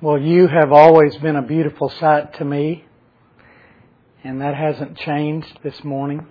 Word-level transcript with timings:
Well, 0.00 0.18
you 0.20 0.46
have 0.46 0.70
always 0.70 1.16
been 1.16 1.34
a 1.34 1.42
beautiful 1.42 1.88
sight 1.88 2.34
to 2.34 2.44
me, 2.44 2.84
and 4.22 4.40
that 4.40 4.54
hasn't 4.54 4.96
changed 4.96 5.58
this 5.64 5.82
morning. 5.82 6.24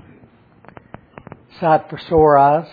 Sight 1.59 1.89
for 1.89 1.99
sore 1.99 2.37
eyes. 2.37 2.69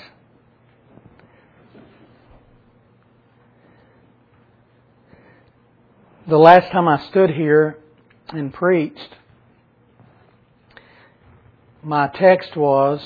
The 6.29 6.39
last 6.39 6.71
time 6.71 6.87
I 6.87 7.05
stood 7.09 7.31
here 7.31 7.77
and 8.29 8.55
preached, 8.55 9.17
my 11.83 12.07
text 12.07 12.57
was, 12.57 13.05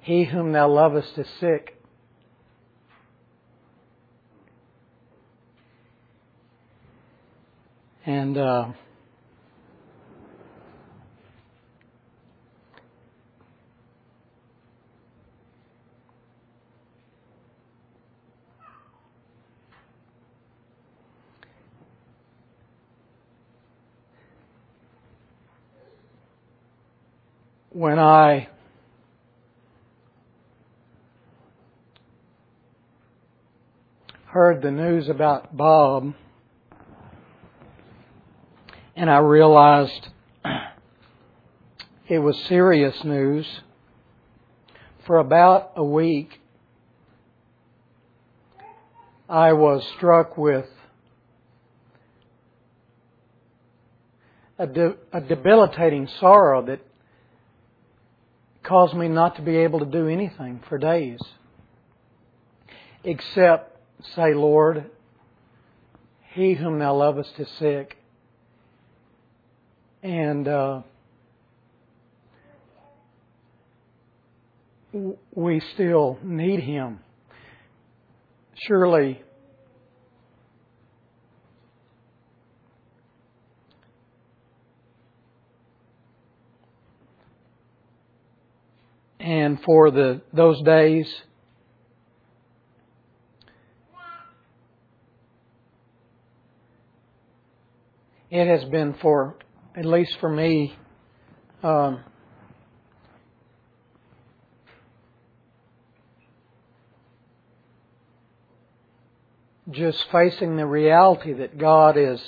He 0.00 0.24
whom 0.24 0.50
thou 0.50 0.68
lovest 0.68 1.16
is 1.18 1.28
sick. 1.38 1.71
And 8.04 8.36
uh, 8.36 8.68
when 27.70 28.00
I 28.00 28.48
heard 34.26 34.60
the 34.60 34.72
news 34.72 35.08
about 35.08 35.56
Bob, 35.56 36.14
and 38.96 39.10
I 39.10 39.18
realized 39.18 40.08
it 42.08 42.18
was 42.18 42.36
serious 42.48 43.02
news. 43.04 43.46
For 45.06 45.16
about 45.16 45.72
a 45.76 45.84
week, 45.84 46.40
I 49.28 49.52
was 49.52 49.84
struck 49.96 50.36
with 50.36 50.66
a, 54.58 54.66
de- 54.66 54.96
a 55.12 55.20
debilitating 55.20 56.08
sorrow 56.20 56.64
that 56.66 56.80
caused 58.62 58.94
me 58.94 59.08
not 59.08 59.36
to 59.36 59.42
be 59.42 59.56
able 59.56 59.80
to 59.80 59.86
do 59.86 60.06
anything 60.06 60.62
for 60.68 60.78
days 60.78 61.18
except 63.04 63.76
say, 64.14 64.34
Lord, 64.34 64.90
he 66.34 66.54
whom 66.54 66.78
thou 66.78 66.94
lovest 66.94 67.32
is 67.38 67.48
sick. 67.58 67.96
And 70.02 70.48
uh, 70.48 70.82
we 75.34 75.60
still 75.74 76.18
need 76.22 76.60
him. 76.60 77.00
Surely 78.66 79.22
and 89.22 89.60
for 89.62 89.90
the 89.90 90.20
those 90.32 90.60
days 90.62 91.22
it 98.30 98.46
has 98.46 98.68
been 98.68 98.94
for 99.00 99.36
at 99.74 99.84
least 99.84 100.18
for 100.20 100.28
me 100.28 100.76
um, 101.62 102.00
just 109.70 110.04
facing 110.10 110.56
the 110.56 110.66
reality 110.66 111.32
that 111.32 111.56
God 111.56 111.96
is 111.96 112.20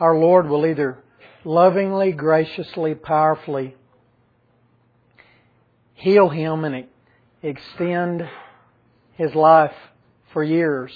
our 0.00 0.16
Lord 0.16 0.48
will 0.48 0.66
either 0.66 0.98
lovingly, 1.44 2.12
graciously, 2.12 2.94
powerfully 2.94 3.74
heal 5.94 6.28
him 6.28 6.64
and 6.64 6.86
extend 7.42 8.28
his 9.14 9.34
life 9.34 9.74
for 10.32 10.42
years 10.42 10.92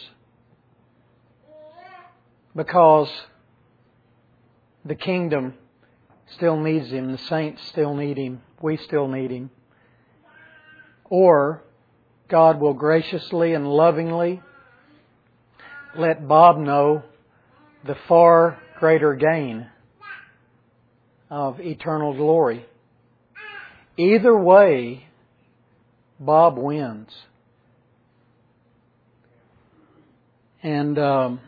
because 2.54 3.08
the 4.84 4.94
kingdom 4.94 5.54
still 6.34 6.58
needs 6.58 6.90
him, 6.90 7.12
the 7.12 7.18
saints 7.18 7.66
still 7.68 7.94
need 7.94 8.16
him, 8.16 8.40
we 8.60 8.76
still 8.76 9.08
need 9.08 9.30
him. 9.30 9.50
Or 11.04 11.62
God 12.28 12.60
will 12.60 12.74
graciously 12.74 13.54
and 13.54 13.66
lovingly 13.68 14.40
let 15.96 16.26
Bob 16.26 16.58
know 16.58 17.02
the 17.84 17.96
far 18.06 18.58
greater 18.78 19.14
gain 19.14 19.66
of 21.28 21.60
eternal 21.60 22.14
glory. 22.14 22.64
Either 23.96 24.36
way, 24.36 25.06
Bob 26.18 26.56
wins. 26.58 27.10
And 30.62 30.98
um, 30.98 31.40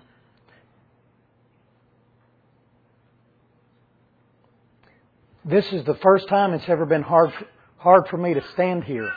this 5.44 5.66
is 5.72 5.84
the 5.84 5.96
first 5.96 6.28
time 6.28 6.52
it's 6.52 6.68
ever 6.68 6.86
been 6.86 7.02
hard 7.02 7.32
hard 7.78 8.06
for 8.08 8.16
me 8.16 8.34
to 8.34 8.42
stand 8.52 8.84
here. 8.84 9.10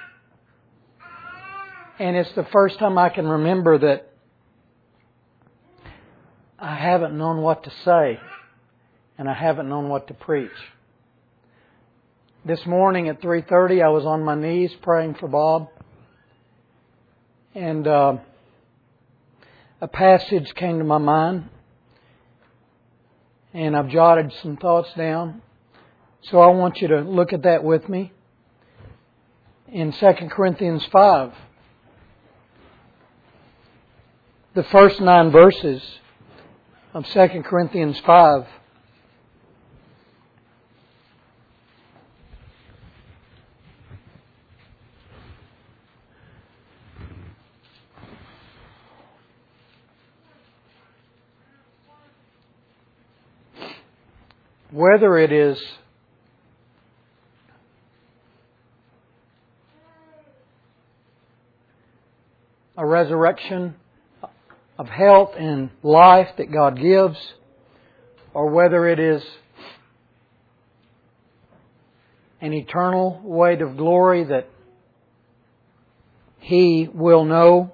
And 2.00 2.16
it's 2.16 2.34
the 2.34 2.48
first 2.52 2.80
time 2.80 2.98
I 2.98 3.10
can 3.10 3.28
remember 3.28 3.78
that 3.78 4.12
I 6.58 6.76
haven't 6.76 7.16
known 7.16 7.42
what 7.42 7.64
to 7.66 7.72
say 7.84 8.20
and 9.18 9.30
I 9.30 9.34
haven't 9.34 9.70
known 9.70 9.88
what 9.88 10.08
to 10.08 10.14
preach. 10.14 10.52
This 12.44 12.66
morning 12.66 13.08
at 13.08 13.22
3:30, 13.22 13.84
I 13.84 13.90
was 13.90 14.06
on 14.06 14.24
my 14.24 14.36
knees 14.36 14.74
praying 14.82 15.16
for 15.16 15.28
Bob, 15.28 15.70
and 17.54 17.88
uh, 17.88 18.18
a 19.80 19.88
passage 19.88 20.54
came 20.56 20.80
to 20.80 20.84
my 20.84 20.98
mind, 20.98 21.50
and 23.54 23.76
I've 23.78 23.90
jotted 23.90 24.34
some 24.42 24.58
thoughts 24.58 24.92
down. 24.96 25.42
So 26.32 26.40
I 26.40 26.48
want 26.48 26.82
you 26.82 26.88
to 26.88 27.02
look 27.02 27.34
at 27.34 27.44
that 27.44 27.64
with 27.64 27.88
me. 27.88 28.12
In 29.68 29.92
2 29.92 30.14
Corinthians 30.32 30.84
5, 30.92 31.34
the 34.56 34.64
first 34.64 35.00
nine 35.02 35.30
verses 35.32 35.84
of 36.94 37.06
2 37.08 37.44
Corinthians 37.44 38.00
5. 38.00 38.48
whether 54.72 55.18
it 55.18 55.32
is 55.32 55.58
a 62.78 62.86
resurrection 62.86 63.76
of 64.78 64.88
health 64.90 65.32
and 65.38 65.70
life 65.84 66.30
that 66.38 66.52
God 66.52 66.80
gives, 66.80 67.18
or 68.34 68.50
whether 68.50 68.88
it 68.88 69.00
is 69.00 69.24
an 72.42 72.54
eternal 72.54 73.22
weight 73.24 73.62
of 73.62 73.78
glory 73.78 74.26
that 74.26 74.50
He 76.40 76.90
will 76.94 77.24
know 77.24 77.72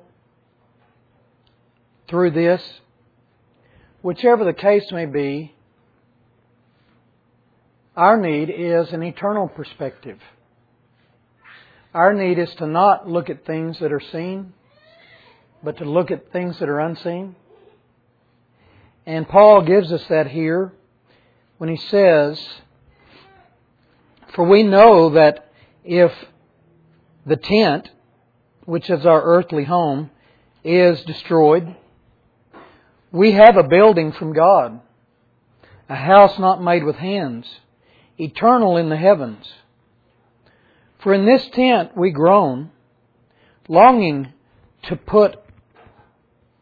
through 2.07 2.31
this, 2.31 2.62
whichever 4.01 4.45
the 4.45 4.53
case 4.53 4.92
may 4.92 5.06
be, 5.06 5.56
our 7.95 8.18
need 8.18 8.50
is 8.50 8.92
an 8.94 9.01
eternal 9.03 9.48
perspective. 9.48 10.19
Our 11.94 12.13
need 12.13 12.38
is 12.38 12.53
to 12.56 12.68
not 12.68 13.09
look 13.09 13.30
at 13.30 13.45
things 13.45 13.80
that 13.80 13.92
are 13.92 14.01
seen, 14.12 14.53
but 15.63 15.77
to 15.77 15.85
look 15.85 16.11
at 16.11 16.31
things 16.31 16.59
that 16.59 16.69
are 16.69 16.79
unseen. 16.79 17.35
And 19.05 19.27
Paul 19.27 19.61
gives 19.63 19.91
us 19.91 20.03
that 20.09 20.27
here 20.27 20.73
when 21.57 21.69
he 21.69 21.77
says, 21.77 22.39
For 24.33 24.45
we 24.45 24.63
know 24.63 25.09
that 25.11 25.51
if 25.83 26.11
the 27.25 27.35
tent, 27.35 27.89
which 28.65 28.89
is 28.89 29.05
our 29.05 29.21
earthly 29.21 29.63
home, 29.63 30.11
is 30.63 31.01
destroyed, 31.03 31.75
We 33.11 33.33
have 33.33 33.57
a 33.57 33.67
building 33.67 34.11
from 34.11 34.33
God, 34.33 34.79
a 35.89 35.95
house 35.95 36.39
not 36.39 36.63
made 36.63 36.83
with 36.83 36.95
hands, 36.95 37.47
eternal 38.17 38.77
in 38.77 38.89
the 38.89 38.97
heavens. 38.97 39.51
For 40.99 41.13
in 41.13 41.25
this 41.25 41.47
tent 41.49 41.97
we 41.97 42.11
groan, 42.11 42.71
longing 43.67 44.33
to 44.83 44.95
put 44.95 45.40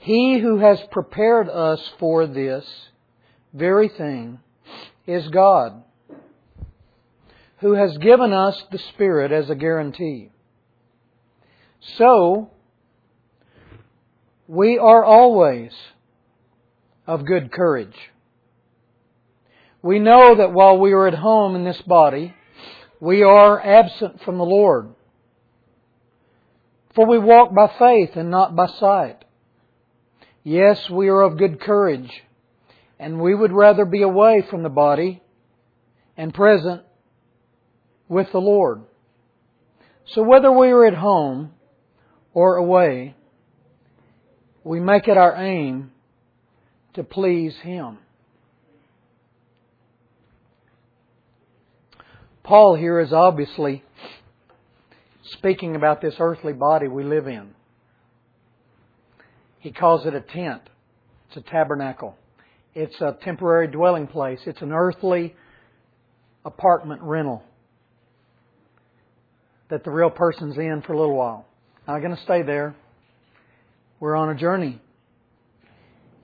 He 0.00 0.38
who 0.38 0.58
has 0.58 0.80
prepared 0.90 1.50
us 1.50 1.78
for 1.98 2.26
this 2.26 2.64
very 3.52 3.88
thing 3.88 4.38
is 5.06 5.28
God, 5.28 5.82
who 7.58 7.74
has 7.74 7.98
given 7.98 8.32
us 8.32 8.62
the 8.72 8.78
Spirit 8.78 9.30
as 9.30 9.50
a 9.50 9.54
guarantee. 9.54 10.30
So, 11.98 12.50
we 14.48 14.78
are 14.78 15.04
always 15.04 15.72
of 17.06 17.26
good 17.26 17.52
courage. 17.52 17.96
We 19.82 19.98
know 19.98 20.34
that 20.36 20.54
while 20.54 20.78
we 20.78 20.92
are 20.92 21.08
at 21.08 21.14
home 21.14 21.54
in 21.54 21.64
this 21.64 21.82
body, 21.82 22.34
we 23.00 23.22
are 23.22 23.60
absent 23.60 24.22
from 24.22 24.38
the 24.38 24.44
Lord. 24.44 24.94
For 26.94 27.06
we 27.06 27.18
walk 27.18 27.54
by 27.54 27.70
faith 27.78 28.16
and 28.16 28.30
not 28.30 28.56
by 28.56 28.66
sight. 28.66 29.26
Yes, 30.42 30.88
we 30.90 31.08
are 31.08 31.20
of 31.20 31.36
good 31.36 31.60
courage, 31.60 32.10
and 32.98 33.20
we 33.20 33.34
would 33.34 33.52
rather 33.52 33.84
be 33.84 34.02
away 34.02 34.42
from 34.48 34.62
the 34.62 34.70
body 34.70 35.22
and 36.16 36.32
present 36.32 36.82
with 38.08 38.32
the 38.32 38.38
Lord. 38.38 38.82
So 40.14 40.22
whether 40.22 40.50
we 40.50 40.68
are 40.68 40.86
at 40.86 40.94
home 40.94 41.52
or 42.32 42.56
away, 42.56 43.14
we 44.64 44.80
make 44.80 45.08
it 45.08 45.16
our 45.16 45.36
aim 45.36 45.92
to 46.94 47.04
please 47.04 47.54
Him. 47.62 47.98
Paul 52.42 52.76
here 52.76 52.98
is 52.98 53.12
obviously 53.12 53.84
speaking 55.24 55.76
about 55.76 56.00
this 56.00 56.14
earthly 56.18 56.54
body 56.54 56.88
we 56.88 57.04
live 57.04 57.28
in. 57.28 57.54
He 59.60 59.70
calls 59.70 60.06
it 60.06 60.14
a 60.14 60.20
tent. 60.20 60.62
It's 61.28 61.36
a 61.36 61.50
tabernacle. 61.50 62.16
It's 62.74 63.00
a 63.00 63.16
temporary 63.22 63.68
dwelling 63.68 64.06
place. 64.06 64.40
It's 64.46 64.62
an 64.62 64.72
earthly 64.72 65.34
apartment 66.44 67.02
rental 67.02 67.42
that 69.68 69.84
the 69.84 69.90
real 69.90 70.10
person's 70.10 70.56
in 70.56 70.82
for 70.86 70.92
a 70.94 70.98
little 70.98 71.16
while. 71.16 71.46
Not 71.86 72.00
going 72.00 72.16
to 72.16 72.22
stay 72.22 72.42
there. 72.42 72.74
We're 74.00 74.16
on 74.16 74.30
a 74.30 74.34
journey. 74.34 74.80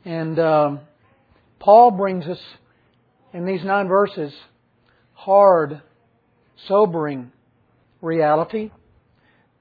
And 0.04 0.38
um, 0.38 0.80
Paul 1.58 1.90
brings 1.90 2.26
us 2.26 2.40
in 3.32 3.44
these 3.44 3.64
nine 3.64 3.88
verses 3.88 4.32
hard, 5.12 5.82
sobering 6.68 7.32
reality 8.00 8.70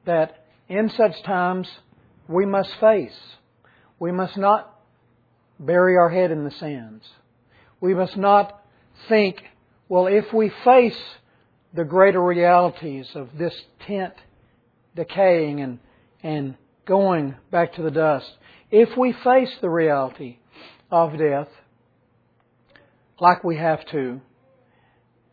that 0.06 0.46
in 0.70 0.90
such 0.96 1.24
times 1.26 1.68
we 2.28 2.46
must 2.46 2.70
face. 2.80 3.18
We 4.00 4.12
must 4.12 4.38
not 4.38 4.74
bury 5.60 5.98
our 5.98 6.10
head 6.10 6.32
in 6.32 6.44
the 6.44 6.52
sands. 6.52 7.06
We 7.80 7.94
must 7.94 8.18
not 8.18 8.62
think, 9.08 9.42
well, 9.88 10.08
if 10.08 10.34
we 10.34 10.52
face 10.64 11.00
the 11.74 11.84
greater 11.84 12.22
realities 12.22 13.08
of 13.16 13.30
this 13.38 13.54
tent 13.86 14.14
decaying 14.96 15.62
and, 15.62 15.80
and 16.24 16.56
going 16.86 17.36
back 17.52 17.74
to 17.74 17.82
the 17.82 17.92
dust, 17.92 18.32
if 18.72 18.98
we 18.98 19.14
face 19.24 19.52
the 19.62 19.70
reality 19.70 20.38
of 20.92 21.18
death, 21.18 21.50
like 23.20 23.44
we 23.44 23.58
have 23.58 23.86
to, 23.88 24.22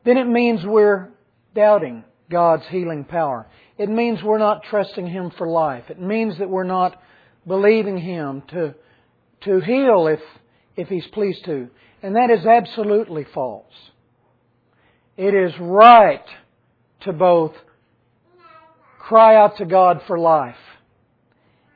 then 0.05 0.17
it 0.17 0.27
means 0.27 0.65
we're 0.65 1.09
doubting 1.55 2.05
God's 2.31 2.67
healing 2.69 3.05
power. 3.05 3.47
It 3.79 3.89
means 3.89 4.23
we're 4.23 4.39
not 4.39 4.65
trusting 4.65 5.07
Him 5.07 5.31
for 5.37 5.47
life. 5.47 5.85
It 5.91 6.01
means 6.01 6.39
that 6.39 6.49
we're 6.49 6.65
not 6.65 7.01
believing 7.47 7.99
Him 7.99 8.43
to, 8.49 8.75
to 9.43 9.61
heal 9.61 10.07
if, 10.07 10.21
if 10.77 10.89
He's 10.89 11.07
pleased 11.09 11.45
to. 11.45 11.69
And 12.03 12.17
that 12.17 12.31
is 12.31 12.47
absolutely 12.47 13.25
false. 13.33 13.73
It 15.17 15.35
is 15.35 15.53
right 15.59 16.25
to 17.03 17.13
both 17.13 17.53
cry 18.99 19.37
out 19.37 19.59
to 19.59 19.65
God 19.65 20.03
for 20.07 20.19
life 20.19 20.57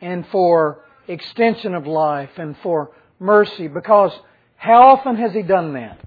and 0.00 0.26
for 0.28 0.84
extension 1.08 1.74
of 1.74 1.86
life 1.86 2.30
and 2.36 2.56
for 2.62 2.92
mercy 3.18 3.68
because 3.68 4.12
how 4.56 4.88
often 4.88 5.16
has 5.16 5.32
He 5.32 5.42
done 5.42 5.74
that 5.74 6.00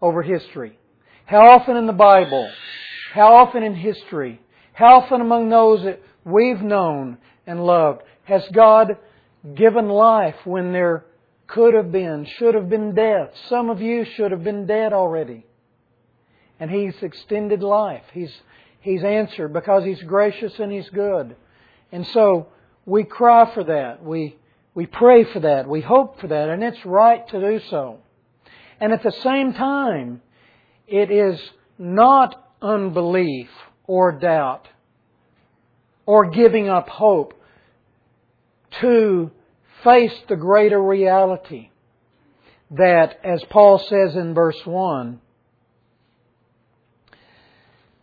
over 0.00 0.22
history? 0.22 0.78
How 1.26 1.50
often 1.50 1.76
in 1.76 1.86
the 1.86 1.92
Bible? 1.92 2.50
How 3.12 3.36
often 3.36 3.62
in 3.62 3.74
history? 3.74 4.40
How 4.72 5.00
often 5.00 5.20
among 5.20 5.48
those 5.48 5.84
that 5.84 6.00
we've 6.24 6.62
known 6.62 7.18
and 7.46 7.64
loved 7.64 8.02
has 8.24 8.42
God 8.52 8.96
given 9.54 9.88
life 9.88 10.36
when 10.44 10.72
there 10.72 11.04
could 11.46 11.74
have 11.74 11.92
been, 11.92 12.26
should 12.38 12.54
have 12.54 12.68
been 12.68 12.94
death? 12.94 13.30
Some 13.48 13.70
of 13.70 13.80
you 13.80 14.04
should 14.04 14.30
have 14.30 14.44
been 14.44 14.66
dead 14.66 14.92
already. 14.92 15.44
And 16.60 16.70
He's 16.70 16.94
extended 17.02 17.62
life. 17.62 18.04
He's, 18.12 18.32
he's 18.80 19.02
answered 19.02 19.52
because 19.52 19.84
He's 19.84 20.02
gracious 20.02 20.58
and 20.58 20.72
He's 20.72 20.88
good. 20.90 21.36
And 21.90 22.06
so 22.08 22.48
we 22.86 23.04
cry 23.04 23.52
for 23.52 23.64
that. 23.64 24.02
We, 24.02 24.36
we 24.74 24.86
pray 24.86 25.24
for 25.24 25.40
that. 25.40 25.68
We 25.68 25.80
hope 25.80 26.20
for 26.20 26.28
that. 26.28 26.48
And 26.48 26.62
it's 26.62 26.84
right 26.86 27.26
to 27.28 27.40
do 27.40 27.60
so. 27.68 27.98
And 28.80 28.92
at 28.92 29.02
the 29.02 29.12
same 29.12 29.52
time, 29.52 30.22
it 30.86 31.10
is 31.10 31.40
not 31.78 32.50
unbelief 32.60 33.50
or 33.86 34.12
doubt 34.12 34.68
or 36.06 36.30
giving 36.30 36.68
up 36.68 36.88
hope 36.88 37.34
to 38.80 39.30
face 39.84 40.14
the 40.28 40.36
greater 40.36 40.82
reality 40.82 41.70
that, 42.70 43.18
as 43.24 43.42
Paul 43.50 43.78
says 43.78 44.16
in 44.16 44.34
verse 44.34 44.60
1, 44.64 45.20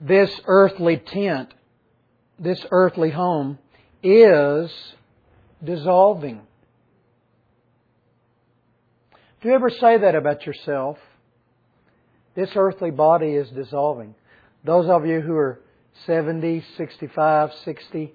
this 0.01 0.39
earthly 0.45 0.97
tent, 0.97 1.53
this 2.37 2.65
earthly 2.71 3.09
home, 3.09 3.57
is 4.03 4.71
dissolving. 5.63 6.41
Do 9.41 9.49
you 9.49 9.55
ever 9.55 9.69
say 9.69 9.97
that 9.97 10.15
about 10.15 10.45
yourself? 10.45 10.97
This 12.35 12.51
earthly 12.55 12.91
body 12.91 13.31
is 13.31 13.49
dissolving. 13.49 14.15
Those 14.63 14.89
of 14.89 15.05
you 15.05 15.21
who 15.21 15.35
are 15.35 15.59
70, 16.05 16.63
65, 16.77 17.53
60, 17.65 18.13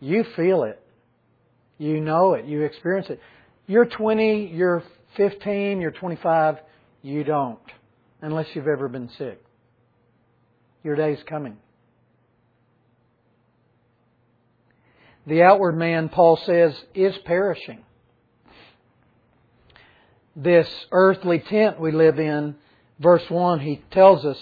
you 0.00 0.24
feel 0.36 0.64
it. 0.64 0.82
You 1.80 1.98
know 1.98 2.34
it. 2.34 2.44
You 2.44 2.60
experience 2.60 3.08
it. 3.08 3.20
You're 3.66 3.86
20, 3.86 4.52
you're 4.54 4.82
15, 5.16 5.80
you're 5.80 5.90
25, 5.90 6.58
you 7.00 7.24
don't. 7.24 7.58
Unless 8.20 8.48
you've 8.52 8.68
ever 8.68 8.86
been 8.86 9.08
sick. 9.16 9.42
Your 10.84 10.94
day's 10.94 11.20
coming. 11.26 11.56
The 15.26 15.42
outward 15.42 15.78
man, 15.78 16.10
Paul 16.10 16.38
says, 16.44 16.74
is 16.94 17.16
perishing. 17.24 17.80
This 20.36 20.68
earthly 20.92 21.38
tent 21.38 21.80
we 21.80 21.92
live 21.92 22.18
in, 22.18 22.56
verse 22.98 23.24
1, 23.30 23.60
he 23.60 23.82
tells 23.90 24.26
us, 24.26 24.38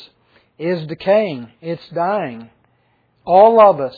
is 0.58 0.88
decaying. 0.88 1.52
It's 1.60 1.88
dying. 1.94 2.50
All 3.24 3.60
of 3.60 3.78
us, 3.78 3.96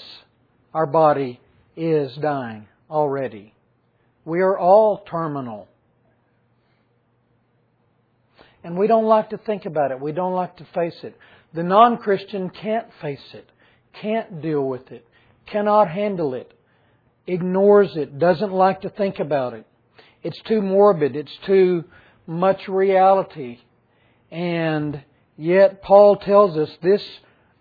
our 0.75 0.87
body 0.87 1.41
is 1.75 2.15
dying 2.17 2.67
already. 2.91 3.55
We 4.25 4.41
are 4.41 4.59
all 4.59 4.99
terminal. 4.99 5.69
And 8.63 8.77
we 8.77 8.87
don't 8.87 9.07
like 9.07 9.31
to 9.31 9.39
think 9.39 9.65
about 9.65 9.91
it. 9.91 10.01
We 10.01 10.13
don't 10.13 10.35
like 10.35 10.57
to 10.59 10.67
face 10.75 10.97
it. 11.03 11.17
The 11.55 11.63
non 11.63 11.99
Christian 11.99 12.51
can't 12.51 12.87
face 13.01 13.35
it, 13.35 13.49
can't 14.01 14.43
deal 14.43 14.63
with 14.63 14.93
it, 14.93 15.07
cannot 15.47 15.89
handle 15.89 16.35
it, 16.35 16.53
ignores 17.27 17.97
it, 17.97 18.19
doesn't 18.19 18.53
like 18.53 18.83
to 18.83 18.91
think 18.91 19.19
about 19.19 19.55
it. 19.55 19.67
It's 20.23 20.41
too 20.43 20.63
morbid, 20.63 21.17
it's 21.17 21.37
too 21.47 21.85
much 22.27 22.69
reality. 22.69 23.59
And 24.31 25.03
yet 25.37 25.83
Paul 25.83 26.17
tells 26.17 26.57
us 26.57 26.71
this, 26.83 27.03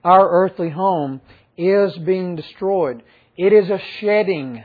our 0.03 0.29
earthly 0.29 0.69
home, 0.69 1.21
is 1.57 1.98
being 1.98 2.36
destroyed. 2.36 3.01
It 3.38 3.53
is 3.53 3.69
a 3.69 3.81
shedding 4.00 4.63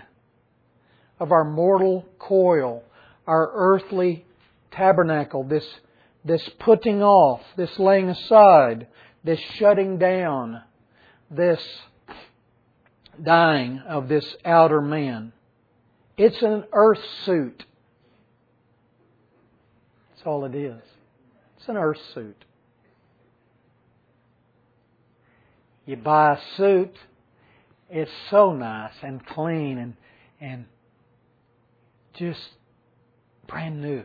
of 1.20 1.32
our 1.32 1.44
mortal 1.44 2.04
coil, 2.18 2.82
our 3.26 3.50
earthly 3.54 4.24
tabernacle, 4.70 5.44
this, 5.44 5.66
this 6.24 6.48
putting 6.58 7.02
off, 7.02 7.40
this 7.56 7.78
laying 7.78 8.08
aside, 8.08 8.86
this 9.22 9.40
shutting 9.56 9.98
down, 9.98 10.62
this 11.30 11.60
dying 13.22 13.78
of 13.86 14.08
this 14.08 14.36
outer 14.44 14.80
man. 14.80 15.32
It's 16.16 16.42
an 16.42 16.64
earth 16.72 17.04
suit. 17.24 17.64
That's 20.10 20.26
all 20.26 20.44
it 20.44 20.54
is. 20.54 20.82
It's 21.56 21.68
an 21.68 21.76
earth 21.76 22.00
suit. 22.12 22.44
You 25.86 25.96
buy 25.96 26.34
a 26.34 26.38
suit, 26.56 26.96
it's 27.90 28.10
so 28.30 28.52
nice 28.52 28.94
and 29.02 29.24
clean 29.26 29.78
and, 29.78 29.96
and 30.40 30.64
just 32.18 32.40
brand 33.46 33.80
new. 33.80 34.04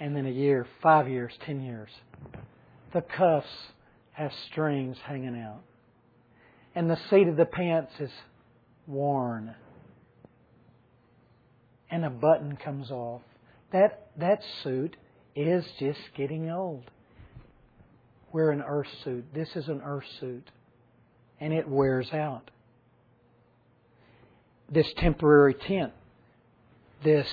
And 0.00 0.16
then 0.16 0.26
a 0.26 0.30
year, 0.30 0.66
five 0.82 1.08
years, 1.08 1.32
ten 1.44 1.60
years, 1.62 1.90
the 2.92 3.02
cuffs 3.02 3.46
have 4.12 4.30
strings 4.50 4.96
hanging 5.04 5.40
out. 5.40 5.62
And 6.74 6.88
the 6.88 6.98
seat 7.10 7.26
of 7.28 7.36
the 7.36 7.44
pants 7.44 7.92
is 7.98 8.10
worn. 8.86 9.54
And 11.90 12.04
a 12.04 12.10
button 12.10 12.56
comes 12.56 12.90
off. 12.90 13.22
That, 13.72 14.08
that 14.18 14.40
suit 14.62 14.96
is 15.34 15.64
just 15.78 16.00
getting 16.16 16.50
old. 16.50 16.90
We're 18.32 18.50
an 18.50 18.62
earth 18.66 18.88
suit. 19.04 19.24
This 19.34 19.48
is 19.56 19.68
an 19.68 19.80
earth 19.84 20.04
suit. 20.20 20.50
And 21.40 21.52
it 21.52 21.68
wears 21.68 22.12
out. 22.12 22.50
This 24.70 24.86
temporary 24.98 25.54
tent, 25.54 25.92
this 27.02 27.28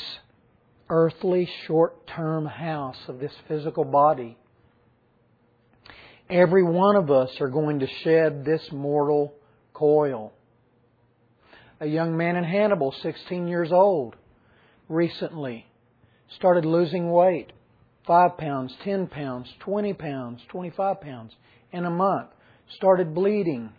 earthly 0.89 1.49
short 1.65 2.07
term 2.07 2.45
house 2.45 2.97
of 3.07 3.19
this 3.19 3.33
physical 3.47 3.83
body, 3.83 4.37
every 6.29 6.63
one 6.63 6.95
of 6.95 7.09
us 7.11 7.29
are 7.41 7.49
going 7.49 7.79
to 7.79 7.87
shed 8.03 8.45
this 8.45 8.71
mortal 8.71 9.33
coil. 9.73 10.33
A 11.79 11.85
young 11.85 12.15
man 12.15 12.35
in 12.35 12.43
Hannibal, 12.43 12.93
16 13.01 13.47
years 13.47 13.71
old, 13.71 14.15
recently 14.87 15.65
started 16.35 16.65
losing 16.65 17.11
weight. 17.11 17.51
5 18.07 18.37
pounds, 18.37 18.73
10 18.83 19.07
pounds, 19.07 19.51
20 19.59 19.93
pounds, 19.93 20.41
25 20.49 21.01
pounds 21.01 21.33
in 21.71 21.85
a 21.85 21.89
month. 21.89 22.29
Started 22.75 23.13
bleeding. 23.13 23.71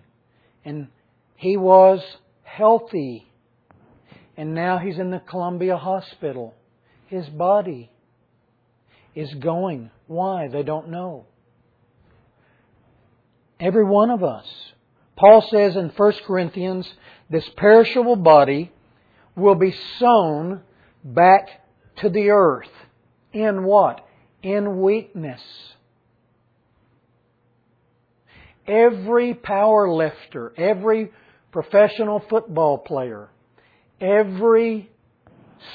And 0.64 0.88
he 1.36 1.56
was 1.56 2.00
healthy. 2.42 3.30
And 4.36 4.54
now 4.54 4.78
he's 4.78 4.98
in 4.98 5.10
the 5.10 5.20
Columbia 5.20 5.76
Hospital. 5.76 6.54
His 7.06 7.26
body 7.28 7.90
is 9.14 9.32
going. 9.34 9.90
Why? 10.06 10.48
They 10.48 10.62
don't 10.62 10.90
know. 10.90 11.26
Every 13.58 13.84
one 13.84 14.10
of 14.10 14.22
us. 14.22 14.46
Paul 15.16 15.46
says 15.50 15.76
in 15.76 15.88
1 15.88 16.12
Corinthians, 16.26 16.92
this 17.30 17.48
perishable 17.56 18.16
body 18.16 18.70
will 19.34 19.54
be 19.54 19.74
sown 19.98 20.60
back 21.02 21.48
to 21.98 22.10
the 22.10 22.30
earth. 22.30 22.68
In 23.32 23.64
what? 23.64 24.06
in 24.46 24.80
weakness. 24.80 25.40
Every 28.64 29.34
power 29.34 29.90
lifter, 29.90 30.52
every 30.56 31.10
professional 31.50 32.22
football 32.30 32.78
player, 32.78 33.28
every 34.00 34.90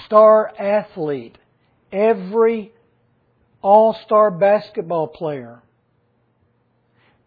star 0.05 0.51
athlete, 0.59 1.37
every 1.91 2.71
all 3.61 3.95
star 4.05 4.31
basketball 4.31 5.07
player, 5.07 5.61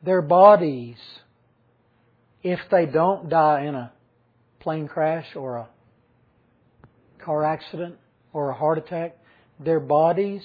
their 0.03 0.23
bodies, 0.23 0.97
if 2.43 2.61
they 2.71 2.87
don't 2.87 3.29
die 3.29 3.65
in 3.65 3.75
a 3.75 3.93
plane 4.61 4.89
crash 4.89 5.27
or 5.35 5.57
a 5.57 5.69
car 7.25 7.45
accident 7.45 7.97
or 8.33 8.51
a 8.51 8.55
heart 8.55 8.79
attack, 8.79 9.17
their 9.59 9.81
bodies 9.81 10.43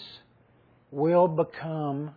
will 0.92 1.28
become 1.28 2.12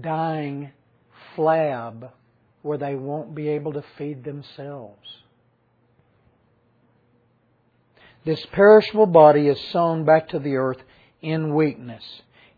dying 0.00 0.72
flab 1.36 2.10
where 2.62 2.78
they 2.78 2.94
won't 2.94 3.34
be 3.34 3.48
able 3.48 3.72
to 3.74 3.84
feed 3.96 4.24
themselves. 4.24 5.23
This 8.24 8.44
perishable 8.52 9.06
body 9.06 9.48
is 9.48 9.60
sown 9.70 10.04
back 10.04 10.28
to 10.30 10.38
the 10.38 10.56
earth 10.56 10.82
in 11.20 11.54
weakness. 11.54 12.02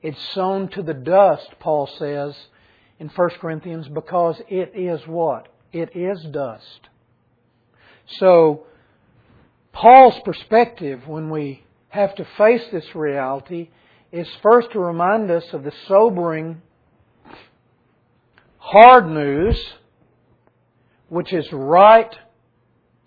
It's 0.00 0.22
sown 0.32 0.68
to 0.70 0.82
the 0.82 0.94
dust, 0.94 1.48
Paul 1.58 1.88
says 1.98 2.36
in 2.98 3.08
1 3.08 3.30
Corinthians, 3.40 3.88
because 3.88 4.40
it 4.48 4.72
is 4.74 5.00
what? 5.06 5.48
It 5.72 5.96
is 5.96 6.22
dust. 6.30 6.88
So, 8.18 8.66
Paul's 9.72 10.18
perspective 10.24 11.06
when 11.06 11.28
we 11.30 11.64
have 11.88 12.14
to 12.14 12.26
face 12.36 12.62
this 12.70 12.94
reality 12.94 13.70
is 14.12 14.28
first 14.42 14.70
to 14.72 14.78
remind 14.78 15.30
us 15.30 15.44
of 15.52 15.64
the 15.64 15.72
sobering, 15.88 16.62
hard 18.58 19.08
news, 19.08 19.58
which 21.08 21.32
is 21.32 21.46
right 21.52 22.14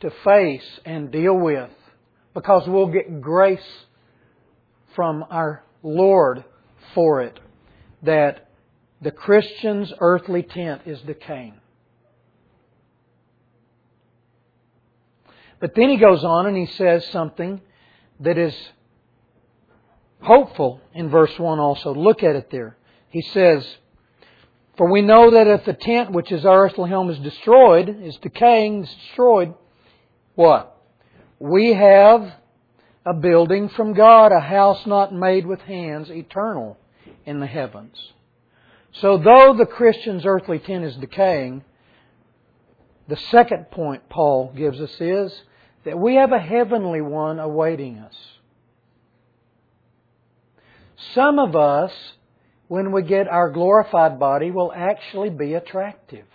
to 0.01 0.11
face 0.23 0.79
and 0.85 1.11
deal 1.11 1.33
with, 1.33 1.69
because 2.39 2.65
we'll 2.69 2.88
get 2.88 3.19
grace 3.19 3.60
from 4.96 5.25
our 5.29 5.62
Lord 5.84 6.46
for 6.96 7.22
it, 7.22 7.38
that 8.03 8.50
the 9.01 9.12
Christian's 9.12 9.91
earthly 10.00 10.43
tent 10.43 10.84
is 10.86 11.01
decaying. 11.01 11.55
But 15.60 15.75
then 15.75 15.89
he 15.89 15.98
goes 15.98 16.24
on 16.24 16.46
and 16.46 16.55
he 16.55 16.65
says 16.65 17.05
something 17.08 17.60
that 18.22 18.38
is 18.38 18.55
hopeful 20.22 20.79
in 20.93 21.10
verse 21.10 21.38
1 21.38 21.60
also. 21.60 21.93
Look 21.93 22.24
at 22.24 22.38
it 22.38 22.50
there. 22.50 22.77
He 23.10 23.22
says, 23.22 23.67
For 24.77 24.89
we 24.89 25.01
know 25.01 25.31
that 25.31 25.48
if 25.48 25.65
the 25.65 25.74
tent 25.74 26.13
which 26.13 26.31
is 26.31 26.46
our 26.46 26.63
earthly 26.63 26.89
home 26.89 27.10
is 27.10 27.19
destroyed, 27.19 27.89
is 28.01 28.15
decaying, 28.15 28.84
is 28.84 28.93
destroyed, 28.93 29.55
what? 30.36 30.78
We 31.39 31.74
have 31.74 32.34
a 33.05 33.13
building 33.13 33.69
from 33.69 33.93
God, 33.93 34.31
a 34.31 34.41
house 34.41 34.86
not 34.86 35.13
made 35.13 35.46
with 35.46 35.62
hands, 35.62 36.10
eternal 36.10 36.77
in 37.25 37.39
the 37.39 37.48
heavens. 37.48 37.98
So 38.91 39.17
though 39.17 39.55
the 39.58 39.65
Christian's 39.65 40.25
earthly 40.25 40.60
tent 40.60 40.84
is 40.84 40.96
decaying, 40.98 41.63
the 43.08 43.17
second 43.31 43.72
point 43.72 44.10
Paul 44.10 44.51
gives 44.55 44.79
us 44.79 44.96
is 45.00 45.41
that 45.86 45.98
we 45.98 46.15
have 46.15 46.31
a 46.31 46.39
heavenly 46.39 47.01
one 47.01 47.39
awaiting 47.39 47.98
us. 48.00 48.15
Some 51.15 51.39
of 51.39 51.55
us, 51.55 51.93
when 52.67 52.91
we 52.91 53.01
get 53.01 53.27
our 53.27 53.50
glorified 53.50 54.19
body, 54.19 54.51
will 54.51 54.74
actually 54.75 55.29
be 55.29 55.53
attractive. 55.53 56.25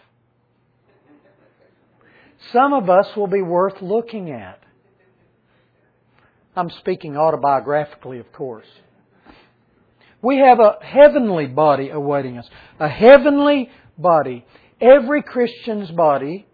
Some 2.52 2.72
of 2.72 2.88
us 2.88 3.14
will 3.14 3.26
be 3.26 3.42
worth 3.42 3.82
looking 3.82 4.30
at. 4.30 4.63
I'm 6.56 6.70
speaking 6.70 7.14
autobiographically, 7.14 8.20
of 8.20 8.32
course. 8.32 8.66
We 10.22 10.38
have 10.38 10.60
a 10.60 10.78
heavenly 10.80 11.46
body 11.46 11.90
awaiting 11.90 12.38
us. 12.38 12.48
A 12.78 12.88
heavenly 12.88 13.70
body. 13.98 14.46
Every 14.80 15.22
Christian's 15.22 15.90
body 15.90 16.46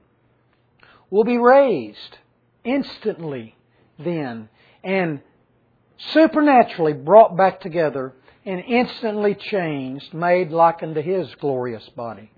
will 1.10 1.24
be 1.24 1.38
raised 1.38 2.18
instantly 2.64 3.56
then 3.98 4.48
and 4.82 5.20
supernaturally 6.12 6.94
brought 6.94 7.36
back 7.36 7.60
together 7.60 8.14
and 8.46 8.60
instantly 8.66 9.34
changed, 9.34 10.14
made 10.14 10.50
like 10.50 10.82
unto 10.82 11.02
His 11.02 11.32
glorious 11.40 11.86
body. 11.90 12.32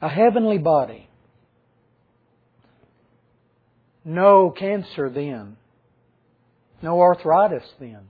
A 0.00 0.08
heavenly 0.08 0.58
body. 0.58 1.08
No 4.04 4.50
cancer 4.50 5.10
then. 5.10 5.56
No 6.82 7.00
arthritis 7.00 7.64
then. 7.80 8.00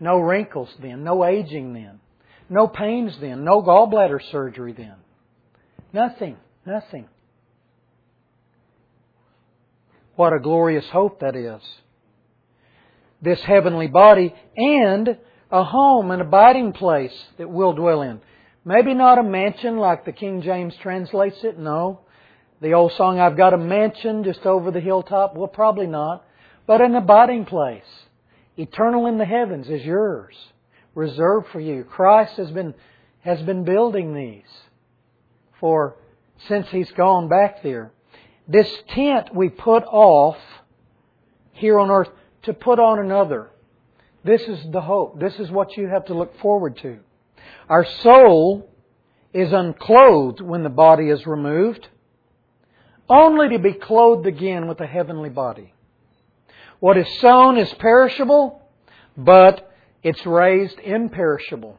No 0.00 0.18
wrinkles 0.18 0.70
then. 0.82 1.04
No 1.04 1.24
aging 1.24 1.72
then. 1.74 2.00
No 2.50 2.66
pains 2.68 3.16
then. 3.20 3.44
No 3.44 3.62
gallbladder 3.62 4.20
surgery 4.30 4.72
then. 4.72 4.94
Nothing. 5.92 6.36
Nothing. 6.66 7.08
What 10.16 10.32
a 10.32 10.38
glorious 10.40 10.84
hope 10.92 11.20
that 11.20 11.36
is. 11.36 11.62
this 13.22 13.40
heavenly 13.40 13.86
body 13.88 14.34
and 14.56 15.16
a 15.50 15.64
home, 15.64 16.10
an 16.10 16.20
abiding 16.20 16.72
place 16.72 17.14
that 17.38 17.48
we'll 17.48 17.72
dwell 17.72 18.02
in. 18.02 18.20
Maybe 18.64 18.94
not 18.94 19.18
a 19.18 19.22
mansion 19.22 19.78
like 19.78 20.04
the 20.04 20.12
King 20.12 20.42
James 20.42 20.74
translates 20.82 21.38
it, 21.42 21.58
no. 21.58 22.00
The 22.60 22.72
old 22.74 22.92
song, 22.92 23.18
I've 23.18 23.36
got 23.36 23.54
a 23.54 23.58
mansion 23.58 24.24
just 24.24 24.46
over 24.46 24.70
the 24.70 24.80
hilltop, 24.80 25.36
well, 25.36 25.48
probably 25.48 25.86
not. 25.86 26.24
But 26.66 26.80
an 26.80 26.94
abiding 26.94 27.44
place, 27.44 28.06
eternal 28.56 29.06
in 29.06 29.18
the 29.18 29.24
heavens, 29.24 29.68
is 29.68 29.84
yours, 29.84 30.34
reserved 30.94 31.48
for 31.52 31.60
you. 31.60 31.84
Christ 31.84 32.36
has 32.36 32.50
been, 32.50 32.74
has 33.20 33.42
been 33.42 33.64
building 33.64 34.14
these 34.14 34.50
for 35.60 35.96
since 36.48 36.66
He's 36.70 36.90
gone 36.92 37.28
back 37.28 37.62
there. 37.62 37.92
This 38.48 38.70
tent 38.88 39.34
we 39.34 39.48
put 39.48 39.84
off 39.84 40.36
here 41.52 41.78
on 41.78 41.90
earth 41.90 42.10
to 42.42 42.52
put 42.52 42.78
on 42.78 42.98
another. 42.98 43.50
This 44.24 44.42
is 44.42 44.58
the 44.70 44.80
hope. 44.80 45.20
This 45.20 45.38
is 45.38 45.50
what 45.50 45.76
you 45.76 45.88
have 45.88 46.06
to 46.06 46.14
look 46.14 46.38
forward 46.40 46.78
to. 46.78 46.98
Our 47.68 47.84
soul 47.84 48.70
is 49.34 49.52
unclothed 49.52 50.40
when 50.40 50.62
the 50.62 50.70
body 50.70 51.10
is 51.10 51.26
removed, 51.26 51.88
only 53.08 53.50
to 53.50 53.58
be 53.58 53.74
clothed 53.74 54.26
again 54.26 54.66
with 54.66 54.80
a 54.80 54.86
heavenly 54.86 55.28
body. 55.28 55.73
What 56.84 56.98
is 56.98 57.08
sown 57.20 57.56
is 57.56 57.72
perishable, 57.78 58.60
but 59.16 59.72
it's 60.02 60.26
raised 60.26 60.78
imperishable. 60.80 61.78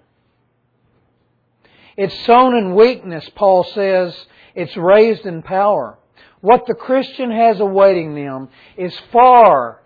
It's 1.96 2.26
sown 2.26 2.56
in 2.56 2.74
weakness, 2.74 3.30
Paul 3.36 3.66
says. 3.66 4.18
It's 4.56 4.76
raised 4.76 5.28
in 5.28 5.44
power. 5.44 6.00
What 6.42 6.66
the 6.66 6.74
Christian 6.74 7.30
has 7.30 7.60
awaiting 7.60 8.16
them 8.16 8.50
is 8.78 9.00
far, 9.12 9.84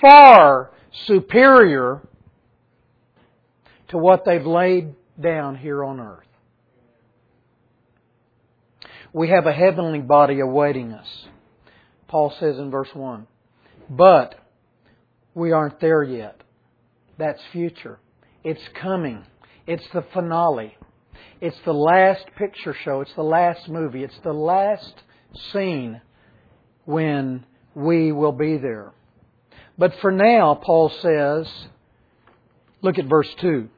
far 0.00 0.72
superior 1.06 2.02
to 3.90 3.98
what 3.98 4.24
they've 4.24 4.44
laid 4.44 4.96
down 5.20 5.54
here 5.54 5.84
on 5.84 6.00
earth. 6.00 6.26
We 9.12 9.28
have 9.28 9.46
a 9.46 9.52
heavenly 9.52 10.00
body 10.00 10.40
awaiting 10.40 10.92
us. 10.92 11.28
Paul 12.08 12.34
says 12.40 12.58
in 12.58 12.72
verse 12.72 12.92
1. 12.92 13.28
But 13.88 14.40
we 15.36 15.52
aren't 15.52 15.78
there 15.78 16.02
yet. 16.02 16.42
That's 17.16 17.40
future. 17.52 18.00
It's 18.42 18.66
coming. 18.74 19.24
It's 19.68 19.86
the 19.94 20.04
finale. 20.12 20.76
It's 21.40 21.58
the 21.64 21.72
last 21.72 22.24
picture 22.36 22.74
show. 22.74 23.02
It's 23.02 23.14
the 23.14 23.22
last 23.22 23.68
movie. 23.68 24.02
It's 24.02 24.18
the 24.24 24.32
last 24.32 24.94
scene 25.52 26.00
when 26.86 27.46
we 27.76 28.10
will 28.10 28.32
be 28.32 28.56
there. 28.56 28.92
But 29.78 29.94
for 30.00 30.10
now, 30.10 30.54
Paul 30.56 30.88
says, 30.88 31.48
look 32.82 32.98
at 32.98 33.04
verse 33.04 33.32
2 33.40 33.68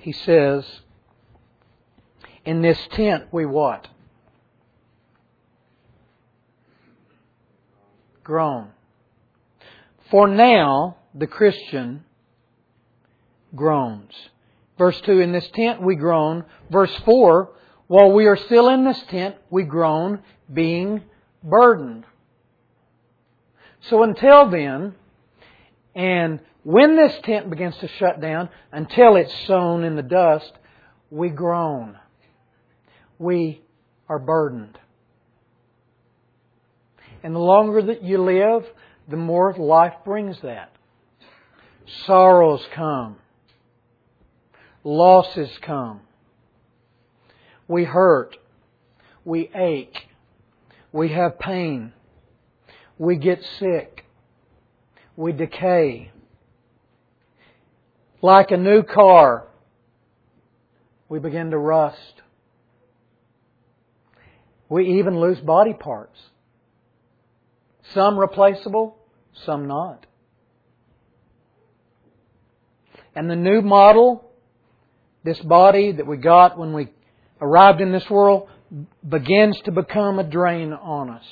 he 0.00 0.12
says, 0.12 0.64
In 2.44 2.62
this 2.62 2.78
tent 2.92 3.24
we 3.30 3.46
what? 3.46 3.86
Groan. 8.24 8.70
For 10.10 10.26
now, 10.26 10.96
the 11.14 11.26
Christian 11.26 12.04
groans. 13.54 14.12
Verse 14.76 15.00
2, 15.02 15.20
in 15.20 15.32
this 15.32 15.48
tent 15.54 15.82
we 15.82 15.94
groan. 15.94 16.44
Verse 16.70 16.94
4, 17.04 17.50
while 17.86 18.12
we 18.12 18.26
are 18.26 18.36
still 18.36 18.68
in 18.68 18.84
this 18.84 19.00
tent, 19.08 19.36
we 19.50 19.62
groan, 19.64 20.20
being 20.52 21.02
burdened. 21.42 22.04
So 23.88 24.02
until 24.02 24.50
then, 24.50 24.94
and 25.94 26.40
when 26.62 26.96
this 26.96 27.18
tent 27.24 27.50
begins 27.50 27.76
to 27.78 27.88
shut 27.88 28.20
down, 28.20 28.48
until 28.72 29.16
it's 29.16 29.34
sown 29.46 29.84
in 29.84 29.96
the 29.96 30.02
dust, 30.02 30.52
we 31.10 31.30
groan. 31.30 31.98
We 33.18 33.62
are 34.08 34.18
burdened. 34.18 34.78
And 37.22 37.34
the 37.34 37.40
longer 37.40 37.82
that 37.82 38.02
you 38.02 38.22
live, 38.22 38.64
the 39.10 39.16
more 39.16 39.52
life 39.54 39.94
brings 40.04 40.40
that. 40.42 40.72
Sorrows 42.06 42.64
come. 42.72 43.16
Losses 44.84 45.50
come. 45.62 46.00
We 47.66 47.84
hurt. 47.84 48.36
We 49.24 49.50
ache. 49.54 50.06
We 50.92 51.08
have 51.08 51.38
pain. 51.40 51.92
We 52.98 53.16
get 53.16 53.42
sick. 53.58 54.04
We 55.16 55.32
decay. 55.32 56.12
Like 58.22 58.52
a 58.52 58.56
new 58.56 58.82
car, 58.82 59.48
we 61.08 61.18
begin 61.18 61.50
to 61.50 61.58
rust. 61.58 62.22
We 64.68 64.98
even 64.98 65.18
lose 65.18 65.40
body 65.40 65.72
parts. 65.72 66.18
Some 67.92 68.18
replaceable, 68.18 68.99
some 69.44 69.66
not. 69.66 70.06
And 73.14 73.28
the 73.30 73.36
new 73.36 73.60
model, 73.60 74.30
this 75.24 75.40
body 75.40 75.92
that 75.92 76.06
we 76.06 76.16
got 76.16 76.58
when 76.58 76.72
we 76.72 76.88
arrived 77.40 77.80
in 77.80 77.92
this 77.92 78.08
world, 78.08 78.48
begins 79.06 79.58
to 79.64 79.72
become 79.72 80.18
a 80.18 80.24
drain 80.24 80.72
on 80.72 81.10
us. 81.10 81.24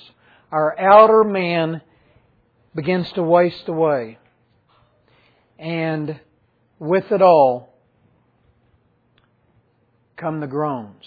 Our 0.50 0.78
outer 0.78 1.24
man 1.24 1.82
begins 2.74 3.10
to 3.12 3.22
waste 3.22 3.68
away. 3.68 4.18
And 5.58 6.18
with 6.78 7.10
it 7.10 7.22
all 7.22 7.74
come 10.16 10.40
the 10.40 10.46
groans. 10.46 11.04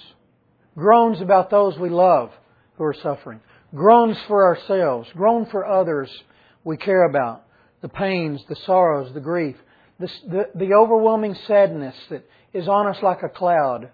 Groans 0.76 1.22
about 1.22 1.50
those 1.50 1.78
we 1.78 1.90
love 1.90 2.32
who 2.78 2.84
are 2.86 2.94
suffering. 2.94 3.42
Groans 3.76 4.18
for 4.28 4.46
ourselves. 4.46 5.10
Groan 5.16 5.46
for 5.46 5.66
others 5.66 6.10
we 6.64 6.78
care 6.78 7.04
about. 7.04 7.46
The 7.82 7.90
pains, 7.90 8.42
the 8.48 8.56
sorrows, 8.66 9.14
the 9.14 9.20
grief. 9.20 9.56
The, 10.00 10.10
the, 10.28 10.44
the 10.56 10.74
overwhelming 10.74 11.36
sadness 11.48 11.96
that 12.10 12.28
is 12.54 12.68
on 12.68 12.88
us 12.88 12.98
like 13.02 13.24
a 13.24 13.30
cloud 13.30 13.90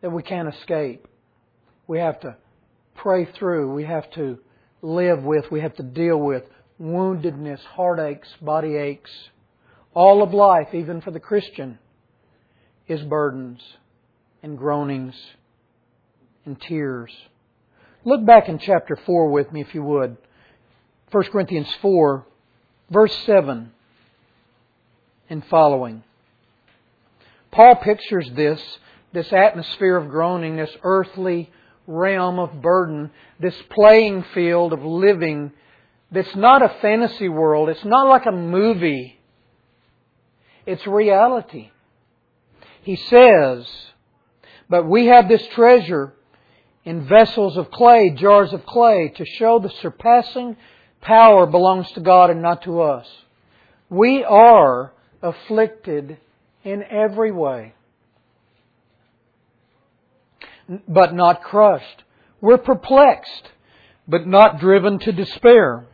that 0.00 0.10
we 0.10 0.22
can't 0.22 0.52
escape. 0.54 1.06
We 1.86 1.98
have 1.98 2.20
to 2.20 2.36
pray 2.94 3.26
through. 3.38 3.72
We 3.72 3.84
have 3.84 4.10
to 4.12 4.38
live 4.80 5.22
with. 5.22 5.50
We 5.50 5.60
have 5.60 5.76
to 5.76 5.82
deal 5.82 6.18
with 6.18 6.44
woundedness, 6.80 7.60
heartaches, 7.60 8.28
body 8.40 8.76
aches. 8.76 9.10
All 9.94 10.22
of 10.22 10.32
life, 10.32 10.68
even 10.72 11.00
for 11.00 11.10
the 11.10 11.20
Christian, 11.20 11.78
is 12.88 13.02
burdens 13.02 13.60
and 14.42 14.58
groanings 14.58 15.14
and 16.44 16.60
tears. 16.60 17.12
Look 18.04 18.24
back 18.26 18.48
in 18.48 18.58
chapter 18.58 18.98
4 19.06 19.30
with 19.30 19.52
me, 19.52 19.60
if 19.60 19.74
you 19.74 19.82
would. 19.82 20.16
1 21.12 21.24
Corinthians 21.24 21.68
4, 21.80 22.26
verse 22.90 23.16
7 23.26 23.70
and 25.30 25.46
following. 25.46 26.02
Paul 27.50 27.76
pictures 27.76 28.28
this, 28.34 28.60
this 29.12 29.32
atmosphere 29.32 29.96
of 29.96 30.08
groaning, 30.08 30.56
this 30.56 30.74
earthly 30.82 31.50
realm 31.86 32.38
of 32.38 32.60
burden, 32.60 33.10
this 33.38 33.54
playing 33.70 34.24
field 34.34 34.72
of 34.72 34.82
living 34.82 35.52
that's 36.10 36.34
not 36.34 36.62
a 36.62 36.74
fantasy 36.80 37.28
world. 37.28 37.68
It's 37.68 37.84
not 37.84 38.08
like 38.08 38.26
a 38.26 38.32
movie 38.32 39.18
it's 40.66 40.86
reality. 40.86 41.70
He 42.82 42.96
says, 42.96 43.66
But 44.68 44.88
we 44.88 45.06
have 45.06 45.28
this 45.28 45.46
treasure 45.48 46.14
in 46.84 47.06
vessels 47.06 47.56
of 47.56 47.70
clay, 47.70 48.10
jars 48.10 48.52
of 48.52 48.66
clay, 48.66 49.12
to 49.16 49.24
show 49.24 49.58
the 49.58 49.70
surpassing 49.80 50.56
power 51.02 51.46
belongs 51.46 51.90
to 51.92 52.00
God 52.00 52.30
and 52.30 52.40
not 52.40 52.62
to 52.62 52.80
us. 52.80 53.06
We 53.90 54.24
are 54.24 54.92
afflicted 55.20 56.16
in 56.64 56.82
every 56.82 57.30
way, 57.30 57.74
but 60.88 61.14
not 61.14 61.42
crushed. 61.42 62.04
We're 62.40 62.58
perplexed, 62.58 63.50
but 64.08 64.26
not 64.26 64.58
driven 64.58 64.98
to 65.00 65.12
despair. 65.12 65.86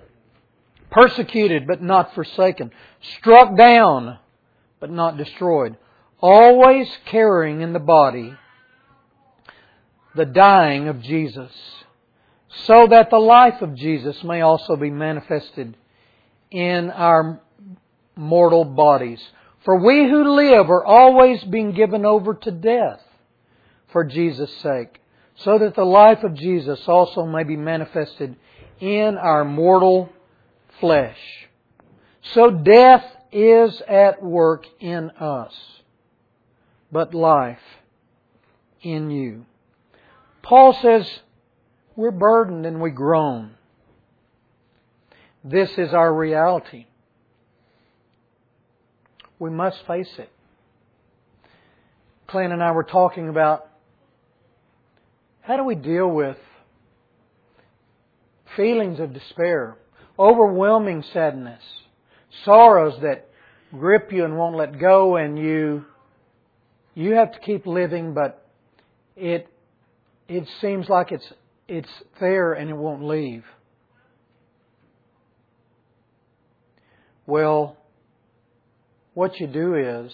Persecuted, 0.91 1.67
but 1.67 1.83
not 1.83 2.15
forsaken. 2.15 2.71
Struck 3.19 3.57
down, 3.57 4.19
but 4.81 4.91
not 4.91 5.19
destroyed. 5.19 5.77
Always 6.21 6.89
carrying 7.07 7.61
in 7.61 7.73
the 7.73 7.79
body 7.79 8.35
the 10.15 10.25
dying 10.25 10.89
of 10.89 11.03
Jesus, 11.03 11.53
so 12.65 12.87
that 12.89 13.11
the 13.11 13.19
life 13.19 13.63
of 13.63 13.75
Jesus 13.75 14.23
may 14.25 14.41
also 14.41 14.77
be 14.77 14.91
manifested 14.91 15.77
in 16.51 16.91
our 16.91 17.41
mortal 18.17 18.65
bodies. 18.65 19.21
For 19.65 19.79
we 19.79 20.09
who 20.09 20.35
live 20.35 20.71
are 20.71 20.85
always 20.85 21.43
being 21.45 21.73
given 21.73 22.05
over 22.05 22.35
to 22.35 22.51
death 22.51 23.01
for 23.93 24.05
Jesus' 24.05 24.55
sake, 24.59 25.01
so 25.37 25.59
that 25.59 25.75
the 25.75 25.85
life 25.85 26.25
of 26.25 26.35
Jesus 26.35 26.81
also 26.87 27.25
may 27.27 27.45
be 27.45 27.57
manifested 27.57 28.37
in 28.81 29.17
our 29.17 29.45
mortal 29.45 30.11
flesh. 30.81 31.19
So 32.35 32.51
death 32.51 33.05
is 33.33 33.81
at 33.89 34.23
work 34.23 34.67
in 34.81 35.11
us, 35.11 35.55
but 36.91 37.15
life 37.15 37.59
in 38.83 39.11
you. 39.11 39.47
Paul 40.43 40.73
says 40.73 41.21
we're 41.99 42.13
burdened 42.13 42.65
and 42.65 42.81
we 42.81 42.91
groan. 42.91 43.51
This 45.43 45.69
is 45.77 45.93
our 45.93 46.15
reality. 46.15 46.87
We 49.41 49.51
must 49.51 49.85
face 49.85 50.09
it. 50.17 50.31
Clint 52.29 52.53
and 52.53 52.63
I 52.63 52.71
were 52.71 52.85
talking 52.85 53.29
about 53.29 53.69
how 55.41 55.57
do 55.57 55.65
we 55.65 55.75
deal 55.75 56.07
with 56.07 56.37
feelings 58.55 59.01
of 59.01 59.13
despair, 59.13 59.77
overwhelming 60.17 61.03
sadness, 61.13 61.63
sorrows 62.45 62.95
that 63.03 63.29
grip 63.73 64.13
you 64.13 64.25
and 64.25 64.39
won't 64.39 64.55
let 64.55 64.79
go 64.79 65.17
and 65.17 65.37
you 65.37 65.85
you 66.95 67.15
have 67.15 67.33
to 67.33 67.41
keep 67.41 67.67
living 67.67 68.15
but 68.15 68.47
it 69.17 69.49
it 70.29 70.49
seems 70.61 70.89
like 70.89 71.13
it's 71.13 71.33
it's 71.69 71.89
there 72.19 72.55
and 72.55 72.71
it 72.71 72.77
won't 72.77 73.05
leave. 73.05 73.45
Well, 77.27 77.77
what 79.13 79.39
you 79.39 79.47
do 79.47 79.75
is 79.75 80.13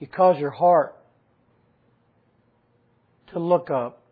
you 0.00 0.08
cause 0.08 0.38
your 0.38 0.50
heart 0.50 0.96
to 3.32 3.38
look 3.38 3.70
up 3.70 4.02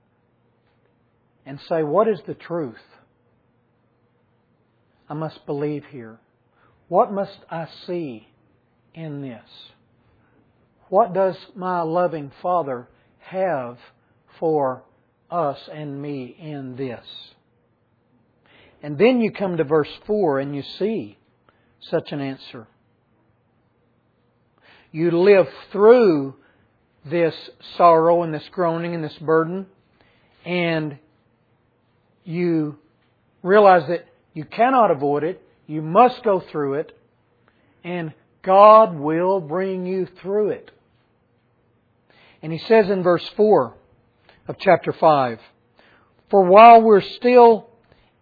and 1.44 1.58
say, 1.68 1.82
What 1.82 2.06
is 2.06 2.20
the 2.26 2.34
truth? 2.34 2.76
I 5.08 5.14
must 5.14 5.44
believe 5.44 5.84
here. 5.90 6.20
What 6.88 7.12
must 7.12 7.38
I 7.50 7.66
see 7.86 8.28
in 8.94 9.22
this? 9.22 9.48
What 10.88 11.12
does 11.12 11.36
my 11.56 11.80
loving 11.82 12.30
Father 12.42 12.88
have 13.18 13.78
for 14.42 14.82
us 15.30 15.68
and 15.72 16.02
me 16.02 16.34
in 16.36 16.74
this? 16.74 17.06
And 18.82 18.98
then 18.98 19.20
you 19.20 19.30
come 19.30 19.56
to 19.58 19.62
verse 19.62 19.88
4 20.04 20.40
and 20.40 20.56
you 20.56 20.64
see 20.80 21.16
such 21.78 22.10
an 22.10 22.20
answer. 22.20 22.66
You 24.90 25.12
live 25.12 25.46
through 25.70 26.34
this 27.04 27.36
sorrow 27.76 28.24
and 28.24 28.34
this 28.34 28.48
groaning 28.50 28.96
and 28.96 29.04
this 29.04 29.16
burden, 29.18 29.66
and 30.44 30.98
you 32.24 32.78
realize 33.44 33.86
that 33.86 34.08
you 34.34 34.44
cannot 34.44 34.90
avoid 34.90 35.22
it, 35.22 35.40
you 35.68 35.82
must 35.82 36.24
go 36.24 36.40
through 36.40 36.74
it, 36.74 36.98
and 37.84 38.12
God 38.42 38.96
will 38.98 39.40
bring 39.40 39.86
you 39.86 40.08
through 40.20 40.50
it. 40.50 40.72
And 42.42 42.52
he 42.52 42.58
says 42.58 42.90
in 42.90 43.04
verse 43.04 43.28
4 43.36 43.76
of 44.48 44.56
chapter 44.58 44.92
5, 44.92 45.38
For 46.30 46.42
while 46.44 46.82
we're 46.82 47.00
still 47.00 47.70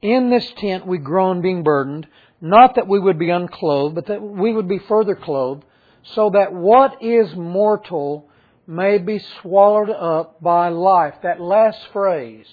in 0.02 0.30
this 0.30 0.50
tent, 0.56 0.86
we 0.86 0.98
groan 0.98 1.40
being 1.42 1.62
burdened, 1.62 2.06
not 2.40 2.76
that 2.76 2.88
we 2.88 2.98
would 2.98 3.18
be 3.18 3.30
unclothed, 3.30 3.94
but 3.94 4.06
that 4.06 4.22
we 4.22 4.52
would 4.52 4.68
be 4.68 4.78
further 4.78 5.14
clothed, 5.14 5.64
so 6.02 6.30
that 6.30 6.52
what 6.52 7.02
is 7.02 7.34
mortal 7.34 8.28
may 8.66 8.98
be 8.98 9.18
swallowed 9.40 9.90
up 9.90 10.40
by 10.40 10.68
life. 10.68 11.14
That 11.22 11.40
last 11.40 11.78
phrase, 11.92 12.46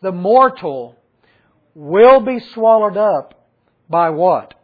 the 0.00 0.12
mortal 0.12 0.96
will 1.74 2.20
be 2.20 2.40
swallowed 2.54 2.96
up 2.96 3.48
by 3.88 4.10
what? 4.10 4.54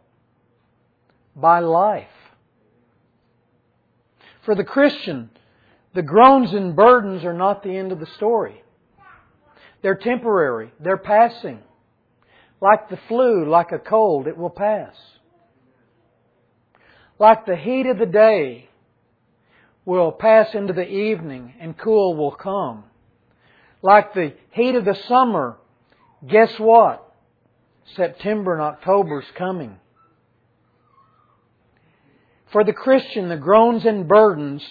By 1.35 1.59
life. 1.59 2.07
For 4.45 4.55
the 4.55 4.63
Christian, 4.63 5.29
the 5.93 6.01
groans 6.01 6.53
and 6.53 6.75
burdens 6.75 7.23
are 7.23 7.33
not 7.33 7.63
the 7.63 7.75
end 7.75 7.91
of 7.91 7.99
the 7.99 8.07
story. 8.17 8.63
They're 9.81 9.95
temporary. 9.95 10.71
They're 10.79 10.97
passing. 10.97 11.59
Like 12.61 12.89
the 12.89 12.99
flu, 13.07 13.49
like 13.49 13.71
a 13.71 13.79
cold, 13.79 14.27
it 14.27 14.37
will 14.37 14.49
pass. 14.49 14.95
Like 17.19 17.45
the 17.45 17.55
heat 17.55 17.85
of 17.85 17.99
the 17.99 18.05
day 18.05 18.69
will 19.85 20.11
pass 20.11 20.47
into 20.53 20.73
the 20.73 20.87
evening 20.87 21.53
and 21.59 21.77
cool 21.77 22.15
will 22.15 22.31
come. 22.31 22.85
Like 23.81 24.13
the 24.13 24.33
heat 24.51 24.75
of 24.75 24.85
the 24.85 24.97
summer, 25.07 25.57
guess 26.27 26.51
what? 26.57 27.13
September 27.95 28.53
and 28.53 28.61
October 28.61 29.21
is 29.21 29.27
coming. 29.37 29.77
For 32.53 32.63
the 32.63 32.71
Christian, 32.71 33.27
the 33.27 33.35
groans 33.35 33.85
and 33.85 34.07
burdens 34.07 34.63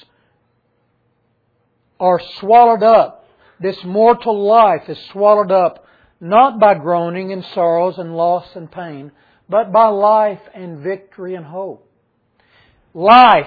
are 2.02 2.20
swallowed 2.40 2.82
up. 2.82 3.28
This 3.60 3.84
mortal 3.84 4.44
life 4.44 4.88
is 4.88 4.98
swallowed 5.12 5.52
up 5.52 5.86
not 6.20 6.58
by 6.58 6.74
groaning 6.74 7.32
and 7.32 7.44
sorrows 7.54 7.96
and 7.96 8.16
loss 8.16 8.56
and 8.56 8.70
pain, 8.70 9.12
but 9.48 9.70
by 9.70 9.86
life 9.86 10.40
and 10.52 10.80
victory 10.80 11.36
and 11.36 11.46
hope. 11.46 11.88
Life 12.92 13.46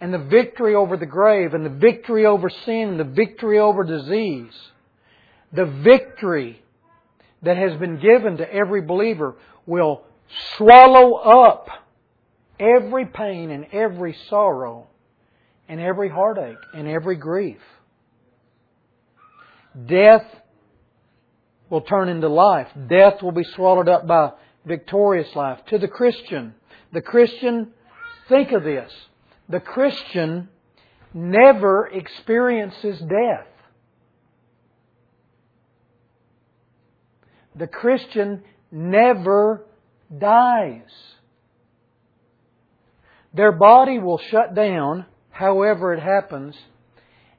and 0.00 0.12
the 0.14 0.18
victory 0.18 0.74
over 0.74 0.96
the 0.96 1.06
grave 1.06 1.52
and 1.52 1.64
the 1.64 1.70
victory 1.70 2.24
over 2.24 2.48
sin, 2.48 2.88
and 2.88 3.00
the 3.00 3.04
victory 3.04 3.58
over 3.58 3.84
disease, 3.84 4.54
the 5.52 5.66
victory 5.66 6.62
that 7.42 7.58
has 7.58 7.78
been 7.78 8.00
given 8.00 8.38
to 8.38 8.50
every 8.50 8.80
believer 8.80 9.36
will 9.66 10.04
swallow 10.56 11.16
up 11.16 11.68
every 12.58 13.04
pain 13.04 13.50
and 13.50 13.66
every 13.72 14.16
sorrow 14.30 14.86
and 15.68 15.80
every 15.80 16.08
heartache 16.08 16.56
and 16.74 16.88
every 16.88 17.16
grief. 17.16 17.60
Death 19.86 20.24
will 21.70 21.82
turn 21.82 22.08
into 22.08 22.28
life. 22.28 22.68
Death 22.88 23.22
will 23.22 23.32
be 23.32 23.44
swallowed 23.44 23.88
up 23.88 24.06
by 24.06 24.32
victorious 24.64 25.34
life. 25.36 25.58
To 25.66 25.78
the 25.78 25.88
Christian, 25.88 26.54
the 26.92 27.02
Christian, 27.02 27.72
think 28.28 28.52
of 28.52 28.64
this. 28.64 28.90
The 29.48 29.60
Christian 29.60 30.48
never 31.14 31.86
experiences 31.86 32.98
death. 33.00 33.46
The 37.56 37.66
Christian 37.66 38.42
never 38.70 39.66
dies. 40.16 40.90
Their 43.34 43.52
body 43.52 43.98
will 43.98 44.18
shut 44.18 44.54
down, 44.54 45.06
however 45.38 45.94
it 45.94 46.02
happens, 46.02 46.56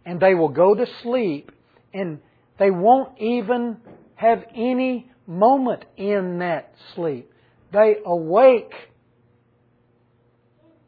and 0.06 0.22
they 0.22 0.34
will 0.34 0.48
go 0.48 0.74
to 0.74 0.86
sleep, 1.04 1.52
and 1.94 2.20
they 2.58 2.72
won't 2.72 3.20
even 3.20 3.76
have 4.16 4.46
any 4.56 5.12
moment 5.28 5.84
in 5.98 6.40
that 6.40 6.74
sleep. 6.96 7.30
They 7.74 7.98
awake 8.06 8.72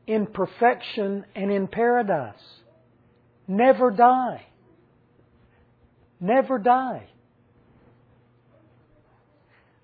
in 0.07 0.25
perfection 0.25 1.25
and 1.35 1.51
in 1.51 1.67
paradise. 1.67 2.61
Never 3.45 3.91
die. 3.91 4.45
Never 6.21 6.59
die. 6.59 7.09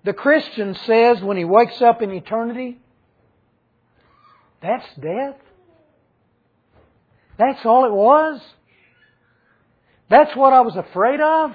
The 0.04 0.14
Christian 0.14 0.74
says 0.86 1.20
when 1.20 1.36
he 1.36 1.44
wakes 1.44 1.82
up 1.82 2.00
in 2.00 2.10
eternity, 2.10 2.78
that's 4.62 4.86
death. 4.98 5.36
That's 7.38 7.64
all 7.64 7.84
it 7.84 7.92
was. 7.92 8.40
That's 10.10 10.34
what 10.36 10.52
I 10.52 10.62
was 10.62 10.76
afraid 10.76 11.20
of. 11.20 11.52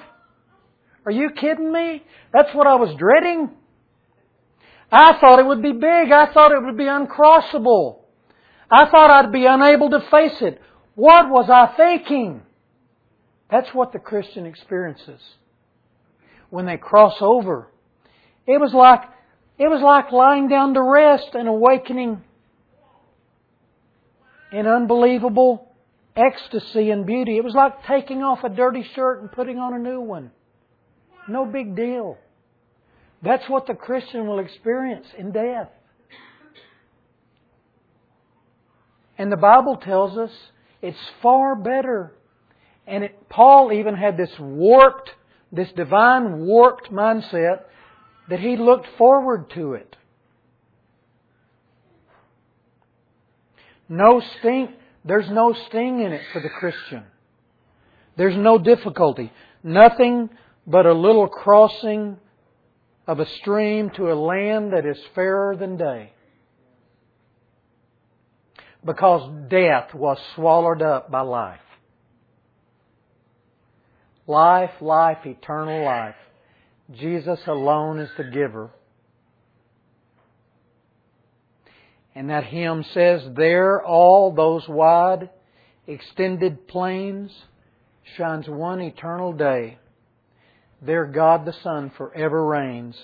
Are 1.05 1.11
you 1.11 1.31
kidding 1.31 1.71
me? 1.71 2.03
That's 2.31 2.53
what 2.53 2.67
I 2.67 2.75
was 2.75 2.95
dreading. 2.97 3.49
I 4.91 5.19
thought 5.19 5.39
it 5.39 5.45
would 5.45 5.61
be 5.61 5.73
big. 5.73 6.11
I 6.11 6.31
thought 6.33 6.51
it 6.51 6.63
would 6.63 6.77
be 6.77 6.85
uncrossable. 6.85 7.99
I 8.71 8.89
thought 8.89 9.09
I'd 9.09 9.31
be 9.31 9.45
unable 9.45 9.89
to 9.89 9.99
face 10.11 10.41
it. 10.41 10.61
What 10.95 11.29
was 11.29 11.49
I 11.49 11.75
thinking? 11.75 12.43
That's 13.49 13.73
what 13.73 13.91
the 13.91 13.99
Christian 13.99 14.45
experiences 14.45 15.19
when 16.49 16.65
they 16.65 16.77
cross 16.77 17.15
over. 17.19 17.71
It 18.47 18.59
was 18.59 18.73
like 18.73 19.01
it 19.57 19.67
was 19.67 19.81
like 19.81 20.11
lying 20.11 20.47
down 20.47 20.73
to 20.73 20.81
rest 20.81 21.29
and 21.33 21.47
awakening 21.47 22.23
in 24.51 24.67
unbelievable 24.67 25.72
ecstasy 26.15 26.91
and 26.91 27.05
beauty. 27.05 27.37
It 27.37 27.43
was 27.43 27.53
like 27.55 27.85
taking 27.85 28.21
off 28.21 28.43
a 28.43 28.49
dirty 28.49 28.85
shirt 28.95 29.21
and 29.21 29.31
putting 29.31 29.57
on 29.57 29.73
a 29.73 29.79
new 29.79 30.01
one. 30.01 30.31
No 31.27 31.45
big 31.45 31.75
deal. 31.75 32.17
That's 33.21 33.47
what 33.49 33.67
the 33.67 33.73
Christian 33.73 34.27
will 34.27 34.39
experience 34.39 35.07
in 35.17 35.31
death. 35.31 35.69
And 39.17 39.31
the 39.31 39.37
Bible 39.37 39.77
tells 39.77 40.17
us 40.17 40.31
it's 40.81 40.97
far 41.21 41.55
better. 41.55 42.13
And 42.85 43.05
it, 43.05 43.29
Paul 43.29 43.71
even 43.71 43.95
had 43.95 44.17
this 44.17 44.31
warped, 44.37 45.11
this 45.51 45.69
divine 45.75 46.39
warped 46.39 46.91
mindset 46.91 47.61
that 48.29 48.39
he 48.39 48.57
looked 48.57 48.87
forward 48.97 49.49
to 49.51 49.73
it. 49.73 49.95
No 53.87 54.21
sting, 54.39 54.73
there's 55.05 55.29
no 55.29 55.53
sting 55.67 56.01
in 56.01 56.11
it 56.13 56.21
for 56.31 56.41
the 56.41 56.49
Christian. 56.49 57.03
There's 58.15 58.37
no 58.37 58.57
difficulty. 58.57 59.31
Nothing 59.63 60.29
but 60.65 60.85
a 60.85 60.93
little 60.93 61.27
crossing 61.27 62.17
of 63.07 63.19
a 63.19 63.27
stream 63.41 63.89
to 63.91 64.11
a 64.11 64.15
land 64.15 64.73
that 64.73 64.85
is 64.85 64.97
fairer 65.13 65.55
than 65.57 65.77
day. 65.77 66.13
Because 68.85 69.29
death 69.49 69.93
was 69.93 70.17
swallowed 70.35 70.81
up 70.81 71.09
by 71.11 71.21
life. 71.21 71.59
Life, 74.25 74.71
life, 74.79 75.25
eternal 75.25 75.83
life. 75.83 76.15
Jesus 76.93 77.39
alone 77.47 77.99
is 77.99 78.09
the 78.17 78.23
giver. 78.25 78.71
And 82.15 82.29
that 82.29 82.45
hymn 82.45 82.85
says, 82.93 83.21
There 83.35 83.83
all 83.83 84.31
those 84.31 84.67
wide, 84.67 85.29
extended 85.87 86.67
plains 86.67 87.31
shines 88.17 88.47
one 88.47 88.81
eternal 88.81 89.33
day. 89.33 89.77
There 90.81 91.05
God 91.05 91.45
the 91.45 91.55
Son 91.63 91.91
forever 91.97 92.45
reigns 92.45 92.95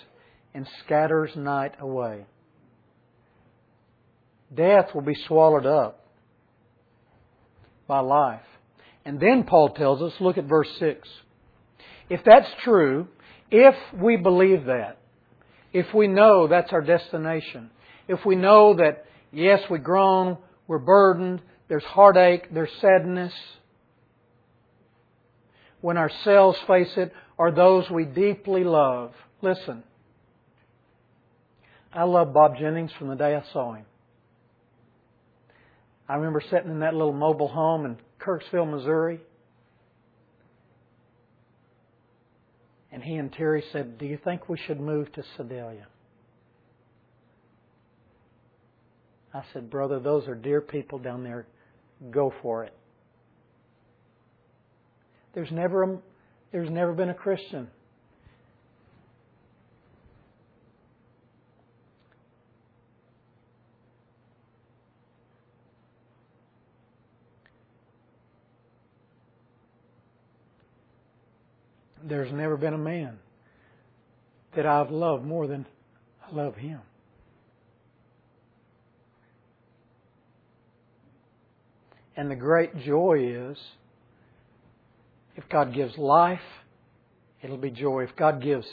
and 0.53 0.67
scatters 0.85 1.31
night 1.35 1.75
away. 1.79 2.25
Death 4.53 4.93
will 4.93 5.01
be 5.01 5.15
swallowed 5.27 5.65
up 5.65 6.05
by 7.87 7.99
life. 7.99 8.41
And 9.05 9.19
then 9.19 9.43
Paul 9.43 9.69
tells 9.69 10.01
us, 10.01 10.13
look 10.19 10.37
at 10.37 10.45
verse 10.45 10.69
6. 10.79 11.07
If 12.09 12.21
that's 12.25 12.49
true, 12.63 13.07
if 13.51 13.75
we 13.93 14.17
believe 14.17 14.65
that, 14.65 14.97
if 15.71 15.93
we 15.93 16.07
know 16.07 16.47
that's 16.47 16.73
our 16.73 16.81
destination, 16.81 17.69
if 18.09 18.25
we 18.25 18.35
know 18.35 18.73
that, 18.73 19.05
yes, 19.31 19.61
we 19.69 19.77
groan, 19.77 20.37
we're 20.67 20.79
burdened, 20.79 21.41
there's 21.69 21.83
heartache, 21.83 22.51
there's 22.51 22.71
sadness, 22.81 23.31
when 25.79 25.95
ourselves 25.95 26.57
face 26.67 26.91
it, 26.97 27.13
or 27.37 27.51
those 27.51 27.87
we 27.89 28.05
deeply 28.05 28.63
love. 28.63 29.13
Listen, 29.43 29.83
I 31.93 32.03
love 32.03 32.33
Bob 32.33 32.57
Jennings 32.57 32.91
from 32.97 33.09
the 33.09 33.15
day 33.15 33.35
I 33.35 33.43
saw 33.53 33.73
him. 33.73 33.85
I 36.09 36.15
remember 36.15 36.41
sitting 36.49 36.71
in 36.71 36.79
that 36.79 36.95
little 36.95 37.13
mobile 37.13 37.47
home 37.47 37.85
in 37.85 37.97
Kirksville, 38.19 38.69
Missouri. 38.69 39.19
And 42.91 43.03
he 43.03 43.15
and 43.15 43.31
Terry 43.31 43.63
said, 43.71 43.99
Do 43.99 44.07
you 44.07 44.17
think 44.23 44.49
we 44.49 44.57
should 44.57 44.79
move 44.79 45.11
to 45.13 45.23
Sedalia? 45.37 45.85
I 49.33 49.43
said, 49.53 49.69
Brother, 49.69 49.99
those 49.99 50.27
are 50.27 50.35
dear 50.35 50.61
people 50.61 50.99
down 50.99 51.23
there. 51.23 51.45
Go 52.09 52.33
for 52.41 52.63
it. 52.63 52.73
There's 55.33 55.51
never, 55.51 55.83
a, 55.83 55.97
there's 56.51 56.69
never 56.69 56.93
been 56.93 57.09
a 57.09 57.13
Christian 57.13 57.67
there's 72.09 72.33
never 72.33 72.57
been 72.57 72.73
a 72.73 72.77
man 72.77 73.17
that 74.55 74.65
I've 74.65 74.89
loved 74.89 75.23
more 75.23 75.47
than 75.47 75.65
I 76.25 76.35
love 76.35 76.55
him. 76.55 76.81
And 82.19 82.29
the 82.29 82.36
great 82.36 82.75
joy 82.79 83.29
is 83.29 83.58
if 85.38 85.47
God 85.47 85.73
gives 85.73 85.97
life, 85.97 86.41
it'll 87.41 87.55
be 87.55 87.71
joy. 87.71 88.03
If 88.03 88.13
God 88.17 88.41
gives 88.41 88.67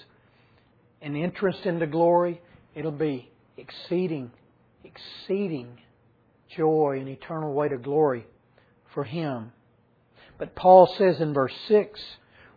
an 1.01 1.15
interest 1.15 1.61
into 1.65 1.87
glory, 1.87 2.41
it'll 2.75 2.91
be 2.91 3.31
exceeding, 3.57 4.33
exceeding 4.83 5.79
joy 6.57 6.99
and 6.99 7.09
eternal 7.09 7.55
way 7.55 7.69
to 7.69 7.77
glory 7.77 8.27
for 8.93 9.05
Him. 9.05 9.53
But 10.39 10.57
Paul 10.57 10.93
says 10.99 11.21
in 11.21 11.33
verse 11.33 11.55
6 11.69 12.01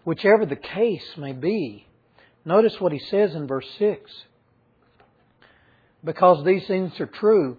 whichever 0.05 0.47
the 0.47 0.55
case 0.55 1.05
may 1.17 1.33
be. 1.33 1.85
Notice 2.45 2.73
what 2.79 2.93
he 2.93 2.99
says 3.11 3.35
in 3.35 3.45
verse 3.45 3.67
6. 3.77 4.09
Because 6.03 6.43
these 6.43 6.65
things 6.65 6.99
are 6.99 7.05
true, 7.05 7.57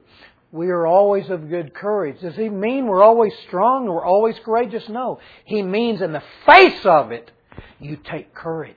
we 0.53 0.69
are 0.69 0.87
always 0.87 1.31
of 1.31 1.49
good 1.49 1.75
courage. 1.75 2.21
Does 2.21 2.35
he 2.35 2.49
mean 2.49 2.87
we're 2.87 3.03
always 3.03 3.33
strong 3.47 3.87
we're 3.87 4.05
always 4.05 4.37
courageous? 4.45 4.89
No. 4.89 5.21
He 5.45 5.63
means 5.63 6.03
in 6.03 6.13
the 6.13 6.23
face 6.45 6.85
of 6.85 7.13
it, 7.13 7.31
you 7.79 7.97
take 7.97 8.35
courage. 8.35 8.77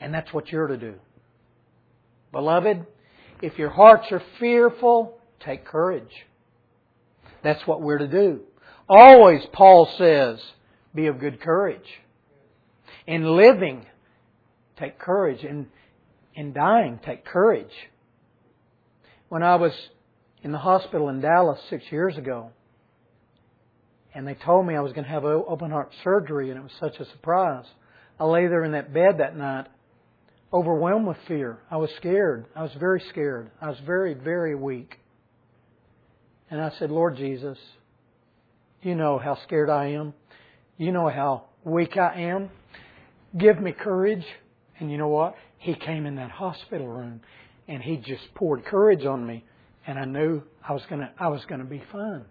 And 0.00 0.12
that's 0.12 0.32
what 0.32 0.50
you're 0.50 0.66
to 0.66 0.76
do. 0.76 0.94
Beloved, 2.32 2.84
if 3.42 3.58
your 3.58 3.70
hearts 3.70 4.10
are 4.10 4.22
fearful, 4.40 5.18
take 5.40 5.64
courage. 5.64 6.26
That's 7.42 7.64
what 7.66 7.80
we're 7.80 7.98
to 7.98 8.08
do. 8.08 8.40
Always, 8.88 9.42
Paul 9.52 9.88
says, 9.96 10.42
be 10.94 11.06
of 11.06 11.20
good 11.20 11.40
courage. 11.40 11.86
In 13.06 13.36
living, 13.36 13.86
take 14.78 14.98
courage. 14.98 15.44
In, 15.44 15.68
in 16.34 16.52
dying, 16.52 16.98
take 17.04 17.24
courage. 17.24 17.72
When 19.28 19.42
I 19.42 19.56
was 19.56 19.72
in 20.44 20.52
the 20.52 20.58
hospital 20.58 21.08
in 21.08 21.20
Dallas 21.20 21.58
six 21.68 21.82
years 21.90 22.16
ago, 22.16 22.50
and 24.14 24.26
they 24.26 24.34
told 24.34 24.66
me 24.66 24.76
I 24.76 24.80
was 24.80 24.92
going 24.92 25.04
to 25.04 25.10
have 25.10 25.24
open 25.24 25.72
heart 25.72 25.90
surgery, 26.04 26.50
and 26.50 26.58
it 26.58 26.62
was 26.62 26.72
such 26.78 27.00
a 27.00 27.10
surprise. 27.10 27.64
I 28.20 28.24
lay 28.26 28.46
there 28.46 28.62
in 28.62 28.72
that 28.72 28.94
bed 28.94 29.18
that 29.18 29.36
night, 29.36 29.66
overwhelmed 30.52 31.08
with 31.08 31.16
fear. 31.26 31.58
I 31.68 31.78
was 31.78 31.90
scared. 31.96 32.46
I 32.54 32.62
was 32.62 32.70
very 32.78 33.02
scared. 33.10 33.50
I 33.60 33.68
was 33.68 33.78
very, 33.84 34.14
very 34.14 34.54
weak. 34.54 34.94
And 36.48 36.60
I 36.60 36.70
said, 36.78 36.92
Lord 36.92 37.16
Jesus, 37.16 37.58
you 38.82 38.94
know 38.94 39.18
how 39.18 39.36
scared 39.42 39.68
I 39.68 39.86
am. 39.86 40.14
You 40.76 40.92
know 40.92 41.08
how 41.08 41.46
weak 41.64 41.96
I 41.96 42.20
am 42.20 42.50
give 43.38 43.60
me 43.60 43.72
courage. 43.72 44.24
And 44.78 44.90
you 44.90 44.98
know 44.98 45.08
what? 45.08 45.34
He 45.58 45.74
came 45.74 46.06
in 46.06 46.16
that 46.16 46.30
hospital 46.30 46.86
room 46.86 47.20
and 47.68 47.82
he 47.82 47.96
just 47.96 48.34
poured 48.34 48.64
courage 48.64 49.04
on 49.04 49.26
me. 49.26 49.44
And 49.86 49.98
I 49.98 50.04
knew 50.04 50.42
I 50.66 50.72
was 50.72 50.82
gonna, 50.88 51.12
I 51.18 51.28
was 51.28 51.44
gonna 51.46 51.64
be 51.64 51.82
fine. 51.92 52.24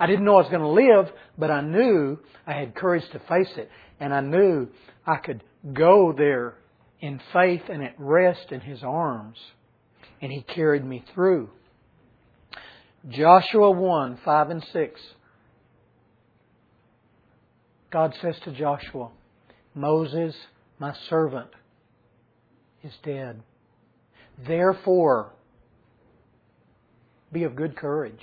I 0.00 0.06
didn't 0.06 0.24
know 0.24 0.34
I 0.34 0.42
was 0.42 0.50
gonna 0.50 0.70
live, 0.70 1.10
but 1.36 1.50
I 1.50 1.60
knew 1.60 2.18
I 2.46 2.52
had 2.52 2.74
courage 2.74 3.04
to 3.12 3.18
face 3.20 3.52
it. 3.56 3.70
And 4.00 4.14
I 4.14 4.20
knew 4.20 4.68
I 5.06 5.16
could 5.16 5.42
go 5.72 6.14
there 6.16 6.54
in 7.00 7.20
faith 7.32 7.62
and 7.68 7.82
at 7.82 7.94
rest 7.98 8.52
in 8.52 8.60
His 8.60 8.82
arms. 8.82 9.38
And 10.20 10.30
He 10.30 10.42
carried 10.42 10.84
me 10.84 11.04
through. 11.14 11.50
Joshua 13.08 13.70
1, 13.70 14.18
5 14.24 14.50
and 14.50 14.66
6. 14.72 15.00
God 17.90 18.14
says 18.20 18.36
to 18.44 18.52
Joshua, 18.52 19.10
Moses, 19.74 20.34
my 20.78 20.92
servant, 21.08 21.48
is 22.82 22.92
dead. 23.02 23.42
Therefore, 24.46 25.32
be 27.32 27.44
of 27.44 27.56
good 27.56 27.76
courage. 27.76 28.20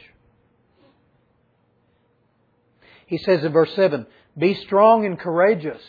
He 3.08 3.18
says 3.18 3.44
in 3.44 3.52
verse 3.52 3.74
7, 3.76 4.06
Be 4.38 4.54
strong 4.56 5.06
and 5.06 5.20
courageous. 5.20 5.82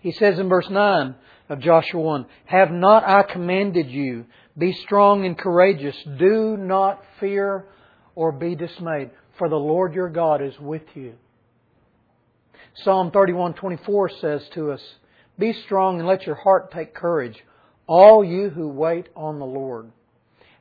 He 0.00 0.12
says 0.12 0.38
in 0.38 0.48
verse 0.48 0.68
9 0.68 1.14
of 1.48 1.60
Joshua 1.60 2.00
1, 2.00 2.26
Have 2.46 2.70
not 2.70 3.04
I 3.04 3.22
commanded 3.22 3.90
you? 3.90 4.26
Be 4.56 4.72
strong 4.72 5.26
and 5.26 5.36
courageous. 5.36 5.96
Do 6.18 6.56
not 6.56 7.02
fear 7.20 7.66
or 8.14 8.32
be 8.32 8.54
dismayed, 8.54 9.10
for 9.38 9.48
the 9.48 9.56
Lord 9.56 9.94
your 9.94 10.08
God 10.08 10.40
is 10.42 10.58
with 10.60 10.84
you. 10.94 11.14
Psalm 12.74 13.10
31:24 13.10 14.08
says 14.20 14.48
to 14.50 14.72
us, 14.72 14.96
"Be 15.38 15.52
strong 15.52 15.98
and 15.98 16.08
let 16.08 16.26
your 16.26 16.34
heart 16.34 16.70
take 16.70 16.94
courage, 16.94 17.44
all 17.86 18.24
you 18.24 18.50
who 18.50 18.68
wait 18.68 19.08
on 19.14 19.38
the 19.38 19.46
Lord." 19.46 19.90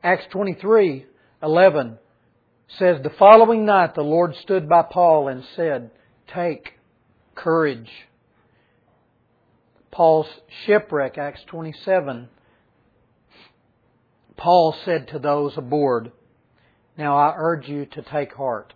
Acts 0.04 0.26
23:11 0.32 1.98
says, 2.68 3.02
"The 3.02 3.10
following 3.10 3.66
night 3.66 3.96
the 3.96 4.04
Lord 4.04 4.36
stood 4.36 4.68
by 4.68 4.82
Paul 4.82 5.30
and 5.30 5.44
said, 5.56 5.92
"Take 6.28 6.78
courage." 7.36 8.10
Paul's 9.92 10.42
shipwreck, 10.66 11.18
Acts 11.18 11.44
27. 11.46 12.28
Paul 14.36 14.74
said 14.74 15.08
to 15.10 15.20
those 15.20 15.58
aboard, 15.58 16.12
Now 16.98 17.16
I 17.16 17.34
urge 17.38 17.70
you 17.70 17.86
to 17.86 18.02
take 18.02 18.34
heart. 18.34 18.74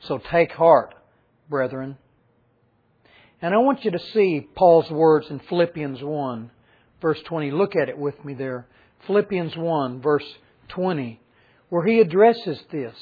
So 0.00 0.18
take 0.18 0.52
heart, 0.52 0.94
brethren. 1.48 1.96
And 3.40 3.54
I 3.54 3.58
want 3.58 3.84
you 3.84 3.92
to 3.92 3.98
see 3.98 4.40
Paul's 4.40 4.90
words 4.90 5.30
in 5.30 5.38
Philippians 5.38 6.02
1 6.02 6.50
verse 7.02 7.20
20. 7.24 7.50
Look 7.50 7.76
at 7.76 7.90
it 7.90 7.98
with 7.98 8.24
me 8.24 8.32
there. 8.32 8.66
Philippians 9.06 9.56
1, 9.56 10.00
verse 10.00 10.24
20, 10.68 11.20
where 11.68 11.84
he 11.84 12.00
addresses 12.00 12.60
this. 12.70 12.94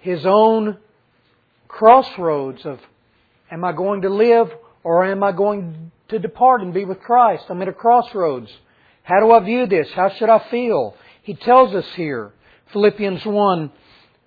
His 0.00 0.24
own 0.24 0.78
crossroads 1.68 2.64
of, 2.64 2.80
am 3.50 3.64
I 3.64 3.72
going 3.72 4.02
to 4.02 4.08
live 4.08 4.50
or 4.82 5.04
am 5.04 5.22
I 5.22 5.32
going 5.32 5.90
to 6.08 6.18
depart 6.18 6.62
and 6.62 6.72
be 6.72 6.84
with 6.84 7.00
Christ? 7.00 7.44
I'm 7.48 7.60
at 7.62 7.68
a 7.68 7.72
crossroads. 7.72 8.50
How 9.02 9.20
do 9.20 9.30
I 9.32 9.40
view 9.40 9.66
this? 9.66 9.90
How 9.92 10.10
should 10.10 10.30
I 10.30 10.38
feel? 10.50 10.94
He 11.22 11.34
tells 11.34 11.74
us 11.74 11.86
here, 11.94 12.32
Philippians 12.72 13.24
1, 13.24 13.70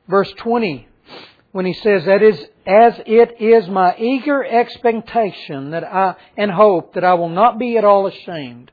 verse 0.08 0.32
20, 0.38 0.88
when 1.52 1.66
he 1.66 1.74
says, 1.74 2.06
That 2.06 2.22
is, 2.22 2.40
as 2.66 2.94
it 3.06 3.40
is 3.40 3.68
my 3.68 3.96
eager 3.98 4.44
expectation 4.44 5.72
that 5.72 5.84
I, 5.84 6.16
and 6.38 6.52
hope 6.52 6.94
that 6.94 7.04
I 7.04 7.16
will 7.16 7.30
not 7.30 7.58
be 7.58 7.78
at 7.78 7.86
all 7.86 8.08
ashamed, 8.08 8.72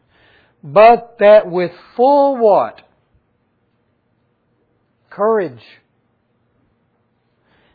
but 0.65 1.17
that 1.21 1.51
with 1.51 1.73
full 1.95 2.39
what? 2.39 2.81
Courage. 5.11 5.63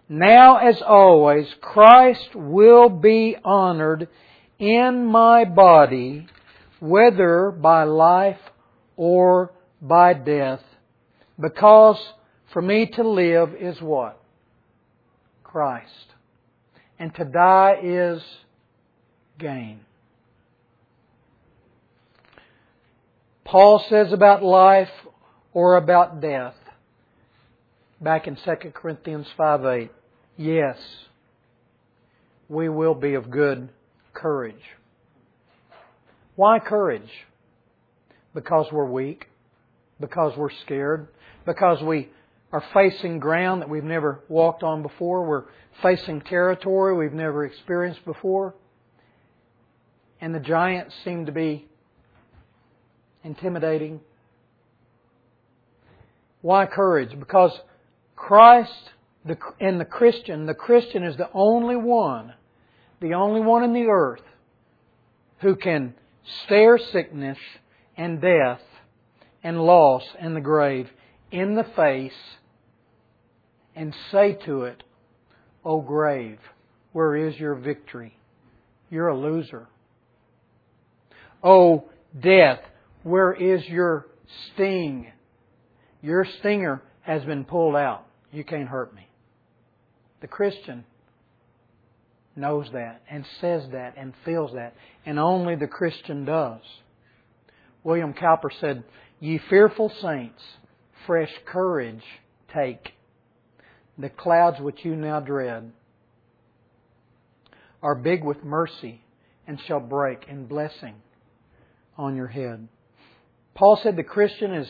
Now 0.10 0.58
as 0.58 0.82
always, 0.82 1.46
Christ 1.62 2.34
will 2.34 2.90
be 2.90 3.38
honored 3.46 4.08
in 4.58 5.06
my 5.06 5.46
body, 5.46 6.26
whether 6.80 7.52
by 7.52 7.84
life 7.84 8.40
or 8.98 9.52
by 9.80 10.16
death, 10.16 10.62
because 11.40 11.98
for 12.52 12.62
me 12.62 12.88
to 12.88 13.08
live 13.08 13.54
is 13.54 13.80
what? 13.80 14.20
Christ. 15.44 15.94
And 16.98 17.14
to 17.16 17.24
die 17.24 17.78
is 17.84 18.22
gain. 19.38 19.82
Paul 23.50 23.84
says 23.90 24.14
about 24.14 24.44
life 24.44 24.92
or 25.54 25.78
about 25.78 26.22
death, 26.22 26.54
back 28.00 28.28
in 28.28 28.36
2 28.36 28.56
Corinthians 28.76 29.26
5 29.36 29.66
8, 29.66 29.92
yes, 30.38 30.78
we 32.48 32.70
will 32.70 32.94
be 32.94 33.16
of 33.16 33.32
good 33.32 33.70
courage. 34.14 34.62
Why 36.36 36.60
courage? 36.60 37.10
Because 38.36 38.68
we're 38.72 38.86
weak, 38.86 39.26
because 40.00 40.38
we're 40.38 40.54
scared, 40.64 41.08
because 41.48 41.82
we 41.82 42.10
are 42.52 42.64
facing 42.72 43.18
ground 43.18 43.64
that 43.64 43.70
we've 43.70 43.84
never 43.84 44.20
walked 44.30 44.62
on 44.62 44.84
before, 44.84 45.26
we're 45.26 45.46
facing 45.82 46.22
territory 46.22 46.96
we've 46.96 47.14
never 47.14 47.46
experienced 47.46 48.06
before, 48.06 48.54
and 50.22 50.36
the 50.36 50.40
giants 50.40 50.94
seem 51.04 51.26
to 51.26 51.32
be 51.32 51.66
intimidating. 53.24 54.02
Why 56.42 56.66
courage? 56.66 57.18
Because 57.20 57.52
Christ 58.16 58.92
and 59.60 59.80
the 59.80 59.86
Christian, 59.86 60.46
the 60.46 60.54
Christian 60.54 61.04
is 61.04 61.18
the 61.18 61.30
only 61.34 61.76
one, 61.76 62.34
the 63.02 63.14
only 63.14 63.42
one 63.42 63.64
in 63.64 63.74
the 63.74 63.88
earth 63.88 64.22
who 65.40 65.56
can 65.56 65.94
stare 66.46 66.78
sickness 66.78 67.38
and 67.98 68.22
death 68.22 68.62
and 69.44 69.62
loss 69.62 70.04
and 70.20 70.36
the 70.36 70.42
grave 70.42 70.90
in 71.32 71.56
the 71.56 71.66
face 71.76 72.12
and 73.76 73.94
say 74.12 74.34
to 74.46 74.64
it, 74.64 74.84
O 75.64 75.82
grave, 75.82 76.40
where 76.92 77.16
is 77.16 77.38
your 77.38 77.56
victory? 77.56 78.18
You're 78.90 79.10
a 79.10 79.18
loser. 79.18 79.68
O 81.44 81.86
death, 82.20 82.60
where 83.04 83.34
is 83.34 83.66
your 83.68 84.08
sting? 84.54 85.12
Your 86.02 86.26
stinger 86.40 86.82
has 87.02 87.24
been 87.24 87.46
pulled 87.46 87.76
out. 87.76 88.06
You 88.32 88.44
can't 88.44 88.68
hurt 88.68 88.94
me. 88.94 89.08
The 90.22 90.28
Christian 90.28 90.86
knows 92.36 92.68
that 92.74 93.02
and 93.10 93.26
says 93.42 93.64
that 93.72 93.96
and 93.98 94.14
feels 94.26 94.52
that, 94.54 94.76
and 95.06 95.20
only 95.20 95.56
the 95.56 95.68
Christian 95.68 96.26
does. 96.26 96.62
William 97.84 98.14
Cowper 98.14 98.50
said, 98.60 98.84
Ye 99.20 99.40
fearful 99.50 99.92
saints, 100.02 100.42
fresh 101.06 101.32
courage 101.46 102.04
take. 102.54 102.90
The 103.98 104.10
clouds 104.10 104.60
which 104.62 104.84
you 104.84 104.96
now 104.96 105.20
dread 105.20 105.72
are 107.82 107.96
big 107.96 108.24
with 108.24 108.44
mercy 108.44 109.02
and 109.48 109.60
shall 109.68 109.80
break 109.80 110.26
in 110.30 110.46
blessing 110.46 110.96
on 111.98 112.16
your 112.16 112.28
head. 112.28 112.68
Paul 113.60 113.78
said 113.84 113.98
the 113.98 114.04
Christian 114.04 114.54
is 114.54 114.70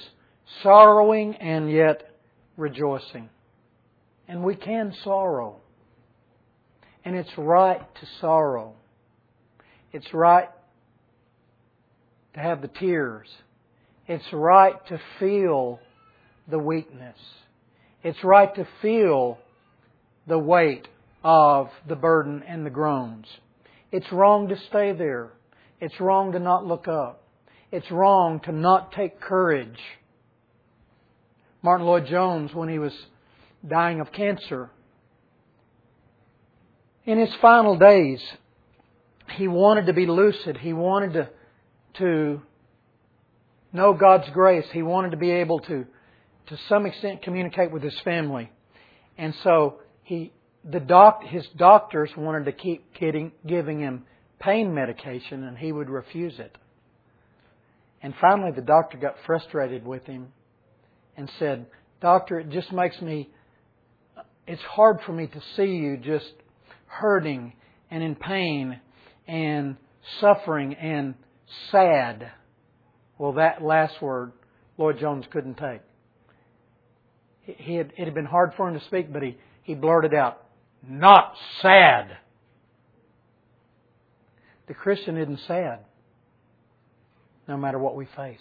sorrowing 0.63 1.35
and 1.35 1.71
yet 1.71 2.09
rejoicing. 2.57 3.29
And 4.27 4.43
we 4.43 4.55
can 4.55 4.95
sorrow. 5.03 5.57
And 7.05 7.15
it's 7.15 7.29
right 7.37 7.81
to 7.81 8.07
sorrow. 8.19 8.73
It's 9.93 10.11
right 10.11 10.49
to 12.33 12.39
have 12.39 12.63
the 12.63 12.67
tears. 12.67 13.27
It's 14.07 14.25
right 14.33 14.73
to 14.87 14.99
feel 15.19 15.79
the 16.49 16.57
weakness. 16.57 17.17
It's 18.03 18.23
right 18.23 18.53
to 18.55 18.67
feel 18.81 19.37
the 20.25 20.39
weight 20.39 20.87
of 21.23 21.69
the 21.87 21.95
burden 21.95 22.41
and 22.47 22.65
the 22.65 22.71
groans. 22.71 23.27
It's 23.91 24.11
wrong 24.11 24.47
to 24.47 24.57
stay 24.69 24.93
there. 24.93 25.29
It's 25.79 25.99
wrong 25.99 26.31
to 26.31 26.39
not 26.39 26.65
look 26.65 26.87
up. 26.87 27.18
It's 27.71 27.89
wrong 27.91 28.39
to 28.41 28.51
not 28.51 28.91
take 28.93 29.21
courage. 29.21 29.79
Martyn 31.61 31.85
Lloyd-Jones, 31.85 32.53
when 32.53 32.69
he 32.69 32.79
was 32.79 32.93
dying 33.67 33.99
of 33.99 34.11
cancer, 34.11 34.71
in 37.05 37.19
his 37.19 37.33
final 37.41 37.77
days, 37.77 38.21
he 39.35 39.47
wanted 39.47 39.87
to 39.87 39.93
be 39.93 40.05
lucid. 40.05 40.57
He 40.57 40.73
wanted 40.73 41.13
to, 41.13 41.29
to 41.95 42.41
know 43.73 43.93
God's 43.93 44.29
grace. 44.31 44.65
He 44.71 44.81
wanted 44.81 45.11
to 45.11 45.17
be 45.17 45.31
able 45.31 45.59
to, 45.59 45.85
to 46.47 46.57
some 46.67 46.85
extent, 46.85 47.21
communicate 47.21 47.71
with 47.71 47.83
his 47.83 47.99
family. 48.01 48.51
And 49.17 49.35
so 49.43 49.79
he, 50.03 50.31
the 50.63 50.79
doc, 50.79 51.23
his 51.23 51.45
doctors 51.55 52.09
wanted 52.17 52.45
to 52.45 52.51
keep 52.51 52.93
getting, 52.95 53.31
giving 53.45 53.79
him 53.79 54.05
pain 54.39 54.73
medication, 54.73 55.43
and 55.43 55.57
he 55.57 55.71
would 55.71 55.89
refuse 55.89 56.39
it. 56.39 56.57
And 58.01 58.13
finally, 58.21 58.51
the 58.51 58.61
doctor 58.61 58.97
got 58.97 59.15
frustrated 59.25 59.85
with 59.85 60.05
him 60.05 60.27
and 61.17 61.29
said, 61.37 61.65
Doctor, 62.01 62.39
it 62.39 62.49
just 62.49 62.71
makes 62.71 63.01
me, 63.01 63.29
it's 64.47 64.61
hard 64.61 64.99
for 65.05 65.11
me 65.11 65.27
to 65.27 65.41
see 65.55 65.65
you 65.65 65.97
just 65.97 66.31
hurting 66.85 67.53
and 67.91 68.01
in 68.01 68.15
pain 68.15 68.79
and 69.27 69.75
suffering 70.21 70.75
and 70.75 71.15
sad. 71.71 72.31
Well, 73.17 73.33
that 73.33 73.61
last 73.61 74.01
word, 74.01 74.31
Lloyd-Jones 74.77 75.25
couldn't 75.29 75.55
take. 75.55 75.81
He 77.41 77.75
had, 77.75 77.91
it 77.97 78.05
had 78.05 78.13
been 78.13 78.25
hard 78.25 78.53
for 78.55 78.69
him 78.69 78.79
to 78.79 78.85
speak, 78.85 79.11
but 79.11 79.23
he, 79.23 79.37
he 79.63 79.75
blurted 79.75 80.13
out, 80.13 80.45
not 80.87 81.33
sad. 81.61 82.17
The 84.67 84.73
Christian 84.73 85.17
isn't 85.17 85.39
sad 85.47 85.79
no 87.49 87.57
matter 87.57 87.79
what 87.79 87.95
we 87.95 88.05
face. 88.15 88.39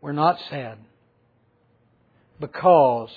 We're 0.00 0.12
not 0.12 0.38
sad 0.50 0.78
because 2.40 3.10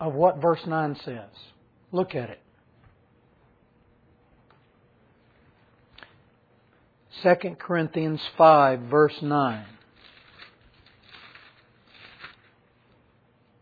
of 0.00 0.14
what 0.14 0.42
verse 0.42 0.60
9 0.66 0.96
says. 1.04 1.30
Look 1.92 2.14
at 2.16 2.30
it. 2.30 2.40
2 7.22 7.56
Corinthians 7.58 8.20
5, 8.36 8.80
verse 8.80 9.16
9. 9.22 9.64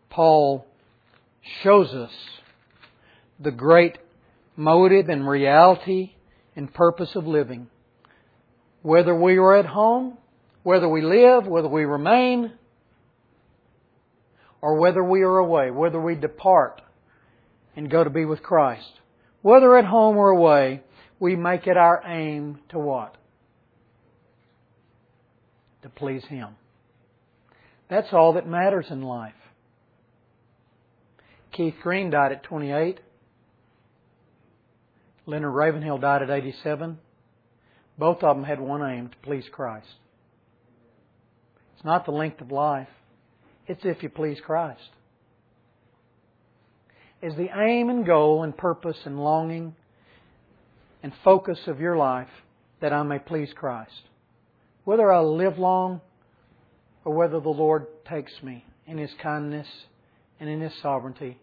Paul 0.09 0.67
shows 1.63 1.89
us 1.91 2.13
the 3.39 3.51
great 3.51 3.99
motive 4.57 5.09
and 5.09 5.29
reality 5.29 6.13
and 6.57 6.73
purpose 6.73 7.11
of 7.15 7.27
living 7.27 7.69
whether 8.89 9.15
we 9.15 9.37
are 9.37 9.55
at 9.55 9.67
home, 9.67 10.17
whether 10.63 10.89
we 10.89 11.03
live, 11.03 11.47
whether 11.47 11.69
we 11.69 11.85
remain, 11.85 12.51
or 14.63 14.77
whether 14.77 15.05
we 15.05 15.21
are 15.21 15.37
away, 15.37 15.71
whether 15.71 16.01
we 16.01 16.15
depart 16.15 16.81
and 17.77 17.91
go 17.91 18.03
to 18.03 18.09
be 18.09 18.25
with 18.25 18.43
Christ. 18.43 18.91
Whether 19.43 19.77
at 19.77 19.85
home 19.85 20.17
or 20.17 20.31
away, 20.31 20.83
we 21.21 21.37
make 21.37 21.67
it 21.67 21.77
our 21.77 22.03
aim 22.07 22.61
to 22.71 22.79
what? 22.79 23.19
To 25.83 25.91
please 25.91 26.25
Him. 26.25 26.57
That's 27.91 28.15
all 28.15 28.33
that 28.33 28.49
matters 28.49 28.87
in 28.89 29.03
life. 29.03 29.35
Keith 31.53 31.75
Green 31.83 32.09
died 32.09 32.33
at 32.33 32.43
28. 32.43 33.01
Leonard 35.27 35.53
Ravenhill 35.53 35.99
died 35.99 36.23
at 36.23 36.31
87. 36.31 37.01
Both 37.99 38.23
of 38.23 38.37
them 38.37 38.45
had 38.45 38.61
one 38.61 38.83
aim 38.83 39.09
to 39.09 39.17
please 39.23 39.45
Christ. 39.51 39.89
It's 41.75 41.85
not 41.85 42.07
the 42.07 42.13
length 42.13 42.41
of 42.41 42.53
life, 42.53 42.89
it's 43.67 43.85
if 43.85 44.03
you 44.03 44.09
please 44.09 44.39
Christ. 44.45 44.81
Is 47.21 47.35
the 47.35 47.49
aim 47.57 47.91
and 47.91 48.07
goal 48.07 48.45
and 48.45 48.57
purpose 48.57 48.97
and 49.05 49.19
longing 49.19 49.75
and 51.03 51.13
focus 51.25 51.59
of 51.67 51.81
your 51.81 51.97
life 51.97 52.29
that 52.81 52.93
I 52.93 53.03
may 53.03 53.19
please 53.19 53.51
Christ? 53.55 54.03
Whether 54.85 55.13
I 55.13 55.21
live 55.21 55.59
long 55.59 56.01
or 57.05 57.15
whether 57.15 57.41
the 57.41 57.49
Lord 57.49 57.87
takes 58.09 58.33
me 58.43 58.65
in 58.87 58.99
His 58.99 59.11
kindness 59.21 59.67
and 60.39 60.49
in 60.49 60.61
His 60.61 60.73
sovereignty, 60.81 61.39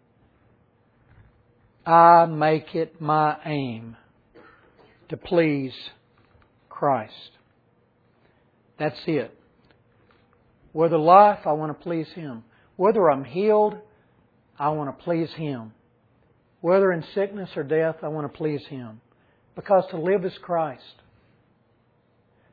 I 1.86 2.26
make 2.26 2.74
it 2.74 3.02
my 3.02 3.38
aim 3.46 3.98
to 5.10 5.18
please 5.18 5.74
Christ. 6.76 7.32
That's 8.78 9.00
it. 9.08 9.34
Whether 10.74 10.98
life, 10.98 11.40
I 11.46 11.54
want 11.54 11.78
to 11.78 11.84
please 11.84 12.08
Him. 12.14 12.44
Whether 12.76 13.10
I'm 13.10 13.24
healed, 13.24 13.78
I 14.60 14.70
want 14.70 14.98
to 14.98 15.04
please 15.04 15.32
Him. 15.32 15.72
Whether 16.60 16.92
in 16.92 17.06
sickness 17.14 17.50
or 17.56 17.64
death, 17.64 17.98
I 18.04 18.10
want 18.10 18.30
to 18.30 18.38
please 18.38 18.62
Him. 18.68 19.00
Because 19.56 19.86
to 19.92 19.98
live 19.98 20.26
is 20.26 20.38
Christ. 20.42 20.84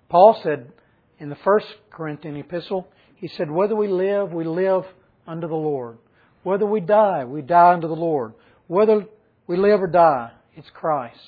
Paul 0.08 0.38
said 0.44 0.70
in 1.18 1.28
the 1.28 1.36
first 1.42 1.66
Corinthian 1.90 2.36
epistle, 2.36 2.86
he 3.16 3.26
said, 3.26 3.50
Whether 3.50 3.74
we 3.74 3.88
live, 3.88 4.32
we 4.32 4.44
live 4.44 4.84
unto 5.26 5.48
the 5.48 5.54
Lord. 5.54 5.98
Whether 6.44 6.66
we 6.66 6.80
die, 6.80 7.24
we 7.24 7.42
die 7.42 7.72
unto 7.72 7.88
the 7.88 7.94
Lord. 7.94 8.34
Whether 8.68 9.06
we 9.48 9.56
live 9.56 9.82
or 9.82 9.88
die, 9.88 10.30
it's 10.54 10.70
Christ 10.70 11.18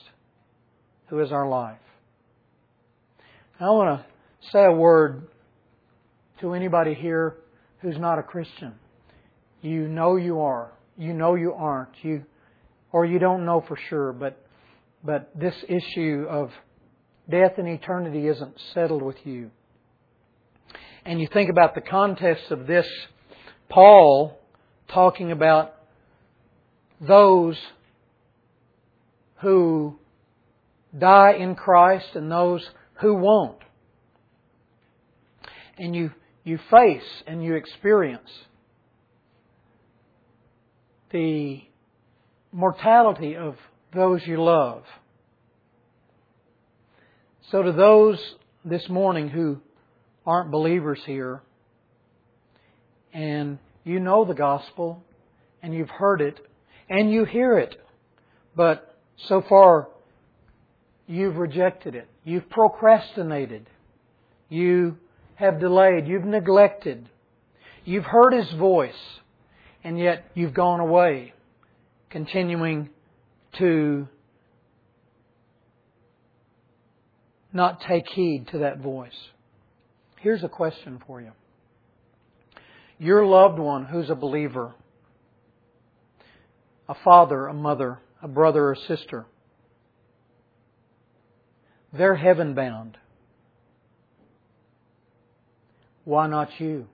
who 1.06 1.20
is 1.20 1.32
our 1.32 1.48
life. 1.48 1.78
I 3.60 3.70
want 3.70 4.00
to 4.00 4.50
say 4.50 4.64
a 4.64 4.72
word 4.72 5.28
to 6.40 6.54
anybody 6.54 6.92
here 6.92 7.36
who's 7.78 7.96
not 7.96 8.18
a 8.18 8.22
Christian. 8.22 8.74
You 9.62 9.86
know 9.86 10.16
you 10.16 10.40
are. 10.40 10.72
You 10.98 11.12
know 11.12 11.36
you 11.36 11.52
aren't. 11.52 11.90
You, 12.02 12.24
or 12.90 13.06
you 13.06 13.20
don't 13.20 13.46
know 13.46 13.64
for 13.66 13.78
sure, 13.88 14.12
but, 14.12 14.44
but 15.04 15.30
this 15.38 15.54
issue 15.68 16.26
of 16.28 16.50
death 17.30 17.52
and 17.56 17.68
eternity 17.68 18.26
isn't 18.26 18.60
settled 18.74 19.02
with 19.02 19.24
you. 19.24 19.52
And 21.04 21.20
you 21.20 21.28
think 21.32 21.48
about 21.48 21.76
the 21.76 21.80
context 21.80 22.50
of 22.50 22.66
this, 22.66 22.88
Paul 23.68 24.36
talking 24.88 25.30
about 25.30 25.76
those 27.00 27.56
who 29.36 29.96
die 30.98 31.34
in 31.34 31.54
Christ 31.54 32.16
and 32.16 32.30
those 32.30 32.68
who 32.94 33.14
won't. 33.14 33.58
And 35.76 35.94
you, 35.94 36.12
you 36.44 36.58
face 36.70 37.22
and 37.26 37.42
you 37.42 37.54
experience 37.54 38.30
the 41.10 41.62
mortality 42.52 43.36
of 43.36 43.56
those 43.94 44.20
you 44.26 44.42
love. 44.42 44.82
So, 47.50 47.62
to 47.62 47.72
those 47.72 48.18
this 48.64 48.88
morning 48.88 49.28
who 49.28 49.60
aren't 50.26 50.50
believers 50.50 50.98
here, 51.04 51.42
and 53.12 53.58
you 53.84 54.00
know 54.00 54.24
the 54.24 54.34
gospel, 54.34 55.02
and 55.62 55.74
you've 55.74 55.90
heard 55.90 56.20
it, 56.20 56.40
and 56.88 57.12
you 57.12 57.24
hear 57.24 57.58
it, 57.58 57.76
but 58.56 58.98
so 59.28 59.42
far 59.48 59.88
you've 61.06 61.36
rejected 61.36 61.94
it. 61.94 62.08
You've 62.24 62.48
procrastinated. 62.48 63.66
You 64.48 64.96
have 65.36 65.60
delayed. 65.60 66.06
You've 66.06 66.24
neglected. 66.24 67.08
You've 67.84 68.04
heard 68.04 68.32
His 68.32 68.50
voice, 68.52 68.92
and 69.82 69.98
yet 69.98 70.24
you've 70.34 70.54
gone 70.54 70.80
away, 70.80 71.34
continuing 72.10 72.90
to 73.58 74.08
not 77.52 77.80
take 77.82 78.08
heed 78.08 78.48
to 78.48 78.58
that 78.58 78.78
voice. 78.78 79.12
Here's 80.20 80.42
a 80.42 80.48
question 80.48 81.00
for 81.06 81.20
you. 81.20 81.32
Your 82.98 83.26
loved 83.26 83.58
one 83.58 83.84
who's 83.84 84.08
a 84.08 84.14
believer, 84.14 84.74
a 86.88 86.94
father, 87.04 87.46
a 87.46 87.52
mother, 87.54 88.00
a 88.22 88.28
brother 88.28 88.70
or 88.70 88.76
sister, 88.88 89.26
they're 91.96 92.16
heaven 92.16 92.54
bound. 92.54 92.98
Why 96.04 96.26
not 96.26 96.48
you? 96.58 96.86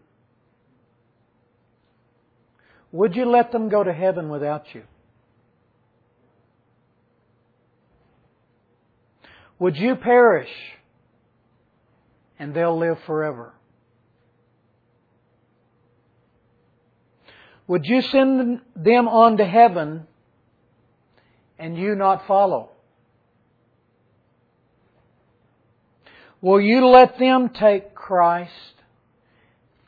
Would 2.93 3.15
you 3.17 3.25
let 3.25 3.53
them 3.53 3.69
go 3.69 3.83
to 3.83 3.93
heaven 3.93 4.29
without 4.29 4.75
you? 4.75 4.83
Would 9.59 9.77
you 9.77 9.95
perish 9.97 10.49
and 12.39 12.55
they'll 12.55 12.79
live 12.79 12.99
forever? 13.07 13.53
Would 17.67 17.85
you 17.85 18.03
send 18.03 18.61
them 18.75 19.07
on 19.07 19.37
to 19.37 19.45
heaven 19.45 20.07
and 21.59 21.77
you 21.77 21.95
not 21.95 22.27
follow? 22.27 22.71
Will 26.41 26.61
you 26.61 26.87
let 26.87 27.19
them 27.19 27.51
take 27.51 27.95
Christ 27.95 28.53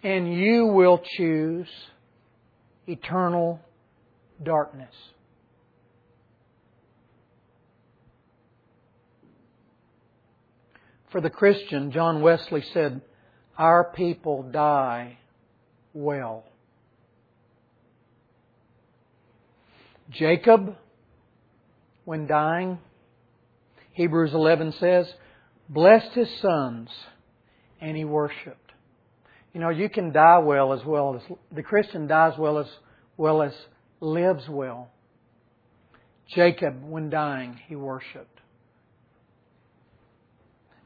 and 0.02 0.32
you 0.34 0.66
will 0.66 1.00
choose 1.16 1.68
eternal 2.86 3.60
darkness? 4.42 4.94
For 11.10 11.20
the 11.20 11.30
Christian, 11.30 11.92
John 11.92 12.22
Wesley 12.22 12.62
said, 12.72 13.02
Our 13.56 13.84
people 13.84 14.42
die 14.42 15.18
well. 15.92 16.44
Jacob, 20.10 20.76
when 22.04 22.26
dying, 22.26 22.78
Hebrews 23.92 24.32
11 24.34 24.72
says, 24.72 25.06
blessed 25.72 26.12
his 26.12 26.28
sons, 26.40 26.90
and 27.80 27.96
he 27.96 28.04
worshiped. 28.04 28.72
You 29.54 29.60
know, 29.60 29.70
you 29.70 29.88
can 29.88 30.12
die 30.12 30.38
well 30.38 30.72
as 30.72 30.84
well 30.84 31.16
as 31.16 31.36
the 31.50 31.62
Christian 31.62 32.06
dies 32.06 32.38
well 32.38 32.58
as 32.58 32.66
well 33.16 33.42
as 33.42 33.52
lives 34.00 34.48
well. 34.48 34.90
Jacob, 36.34 36.82
when 36.82 37.10
dying, 37.10 37.58
he 37.66 37.76
worshiped. 37.76 38.40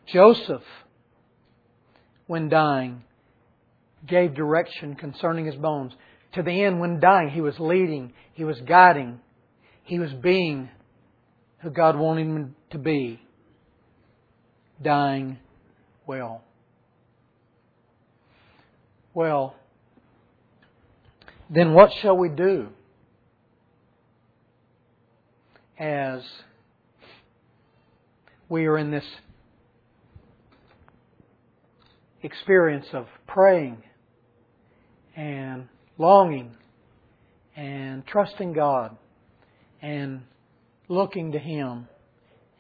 Joseph, 0.07 0.63
when 2.27 2.49
dying, 2.49 3.03
gave 4.07 4.35
direction 4.35 4.95
concerning 4.95 5.47
his 5.47 5.57
bones. 5.57 5.93
To 6.35 6.43
the 6.43 6.65
end, 6.65 6.81
when 6.81 7.01
dying, 7.01 7.31
he 7.31 7.41
was 7.41 7.59
leading, 7.59 8.13
he 8.35 8.45
was 8.45 8.61
guiding, 8.61 9.21
he 9.85 9.99
was 9.99 10.13
being 10.13 10.69
who 11.59 11.71
God 11.71 11.97
wanted 11.97 12.27
him 12.27 12.57
to 12.71 12.79
be 12.79 13.21
dying 14.83 15.39
well. 16.07 16.43
Well, 19.15 19.55
then 21.49 21.73
what 21.73 21.91
shall 22.03 22.17
we 22.17 22.29
do 22.29 22.69
as 25.79 26.23
we 28.49 28.67
are 28.67 28.79
in 28.79 28.91
this 28.91 29.05
experience 32.23 32.87
of 32.93 33.07
praying 33.27 33.83
and 35.17 35.69
longing 35.99 36.57
and 37.57 38.07
trusting 38.07 38.53
God 38.53 38.97
and 39.81 40.23
looking 40.89 41.33
to 41.33 41.39
Him 41.39 41.89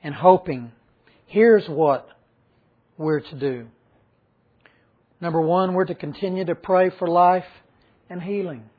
and 0.02 0.14
hoping 0.14 0.72
Here's 1.26 1.66
what 1.68 2.08
we're 2.96 3.20
to 3.20 3.34
do. 3.34 3.66
Number 5.20 5.40
one, 5.40 5.74
we're 5.74 5.84
to 5.86 5.94
continue 5.94 6.44
to 6.44 6.54
pray 6.54 6.90
for 6.98 7.08
life 7.08 7.44
and 8.08 8.22
healing. 8.22 8.70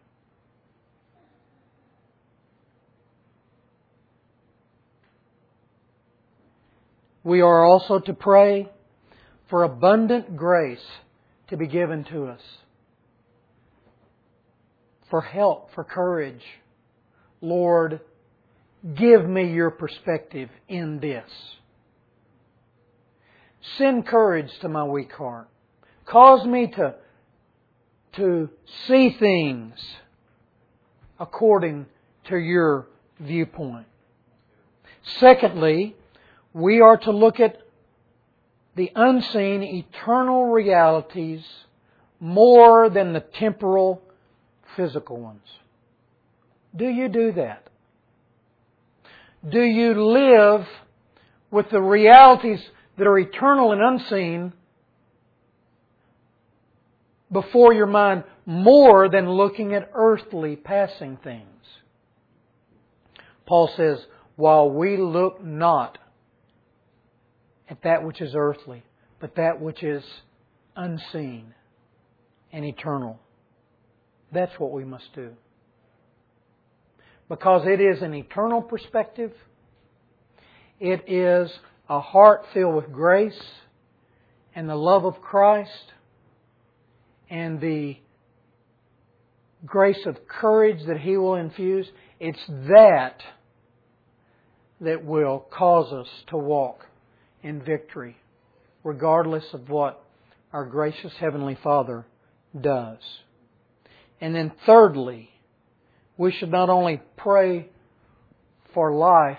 We 7.23 7.41
are 7.41 7.65
also 7.65 7.99
to 7.99 8.13
pray 8.13 8.69
for 9.49 9.63
abundant 9.63 10.37
grace 10.37 10.85
to 11.49 11.57
be 11.57 11.67
given 11.67 12.05
to 12.05 12.27
us, 12.27 12.41
for 15.09 15.19
help, 15.19 15.73
for 15.73 15.83
courage. 15.83 16.43
Lord, 17.41 17.99
give 18.95 19.27
me 19.27 19.51
your 19.51 19.71
perspective 19.71 20.49
in 20.69 20.99
this. 21.01 21.29
Send 23.75 24.07
courage 24.07 24.51
to 24.61 24.69
my 24.69 24.83
weak 24.83 25.11
heart. 25.11 25.47
Cause 26.05 26.45
me 26.45 26.67
to, 26.67 26.95
to 28.13 28.49
see 28.87 29.09
things 29.19 29.73
according 31.19 31.85
to 32.25 32.37
your 32.37 32.87
viewpoint. 33.19 33.87
Secondly, 35.19 35.95
we 36.53 36.81
are 36.81 36.97
to 36.97 37.11
look 37.11 37.39
at 37.39 37.57
the 38.75 38.91
unseen, 38.95 39.63
eternal 39.63 40.45
realities 40.45 41.43
more 42.19 42.89
than 42.89 43.13
the 43.13 43.19
temporal, 43.19 44.01
physical 44.75 45.17
ones. 45.17 45.45
Do 46.75 46.85
you 46.85 47.09
do 47.09 47.31
that? 47.33 47.67
Do 49.47 49.61
you 49.61 50.05
live 50.05 50.67
with 51.49 51.69
the 51.69 51.81
realities 51.81 52.59
that 52.97 53.07
are 53.07 53.17
eternal 53.17 53.71
and 53.71 53.81
unseen 53.81 54.53
before 57.31 57.73
your 57.73 57.85
mind 57.87 58.23
more 58.45 59.09
than 59.09 59.29
looking 59.29 59.73
at 59.73 59.91
earthly 59.93 60.55
passing 60.55 61.17
things? 61.23 61.43
Paul 63.45 63.69
says, 63.75 64.05
while 64.35 64.69
we 64.69 64.97
look 64.97 65.43
not 65.43 65.97
at 67.69 67.81
that 67.83 68.03
which 68.03 68.21
is 68.21 68.33
earthly, 68.35 68.83
but 69.19 69.35
that 69.35 69.59
which 69.59 69.83
is 69.83 70.03
unseen 70.75 71.53
and 72.51 72.63
eternal. 72.63 73.19
That's 74.31 74.57
what 74.59 74.71
we 74.71 74.85
must 74.85 75.13
do. 75.13 75.31
Because 77.29 77.67
it 77.67 77.81
is 77.81 78.01
an 78.01 78.13
eternal 78.13 78.61
perspective. 78.61 79.33
It 80.79 81.09
is 81.09 81.51
a 81.89 81.99
heart 81.99 82.45
filled 82.53 82.75
with 82.75 82.91
grace 82.91 83.41
and 84.55 84.69
the 84.69 84.75
love 84.75 85.05
of 85.05 85.21
Christ 85.21 85.93
and 87.29 87.61
the 87.61 87.97
grace 89.65 90.05
of 90.05 90.27
courage 90.27 90.85
that 90.87 90.99
He 90.99 91.17
will 91.17 91.35
infuse. 91.35 91.87
It's 92.19 92.39
that 92.47 93.21
that 94.81 95.03
will 95.03 95.45
cause 95.51 95.91
us 95.91 96.07
to 96.27 96.37
walk 96.37 96.85
in 97.41 97.61
victory, 97.61 98.17
regardless 98.83 99.45
of 99.53 99.69
what 99.69 100.03
our 100.53 100.65
gracious 100.65 101.13
Heavenly 101.19 101.57
Father 101.63 102.05
does. 102.59 102.99
And 104.19 104.35
then 104.35 104.51
thirdly, 104.65 105.29
we 106.17 106.31
should 106.31 106.51
not 106.51 106.69
only 106.69 107.01
pray 107.15 107.69
for 108.73 108.93
life 108.93 109.37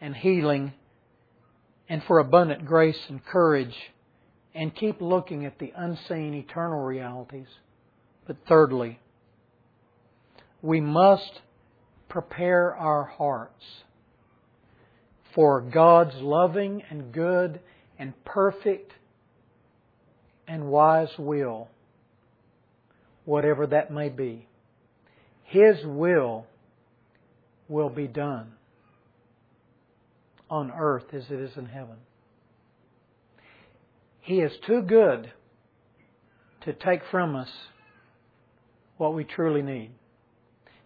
and 0.00 0.14
healing 0.14 0.72
and 1.88 2.02
for 2.04 2.18
abundant 2.18 2.64
grace 2.64 2.98
and 3.08 3.24
courage 3.24 3.74
and 4.54 4.74
keep 4.74 5.00
looking 5.00 5.44
at 5.44 5.58
the 5.58 5.72
unseen 5.76 6.34
eternal 6.34 6.84
realities, 6.84 7.48
but 8.26 8.36
thirdly, 8.48 9.00
we 10.62 10.80
must 10.80 11.40
prepare 12.08 12.74
our 12.74 13.04
hearts 13.04 13.64
for 15.34 15.60
God's 15.60 16.14
loving 16.16 16.82
and 16.88 17.12
good 17.12 17.60
and 17.98 18.12
perfect 18.24 18.92
and 20.46 20.68
wise 20.68 21.10
will, 21.18 21.68
whatever 23.24 23.66
that 23.66 23.90
may 23.90 24.08
be. 24.08 24.46
His 25.42 25.76
will 25.84 26.46
will 27.68 27.90
be 27.90 28.06
done 28.06 28.52
on 30.54 30.70
earth 30.70 31.12
as 31.12 31.24
it 31.30 31.40
is 31.40 31.50
in 31.56 31.66
heaven. 31.66 31.96
He 34.20 34.36
is 34.36 34.52
too 34.64 34.82
good 34.82 35.32
to 36.60 36.72
take 36.72 37.00
from 37.10 37.34
us 37.34 37.48
what 38.96 39.14
we 39.14 39.24
truly 39.24 39.62
need. 39.62 39.90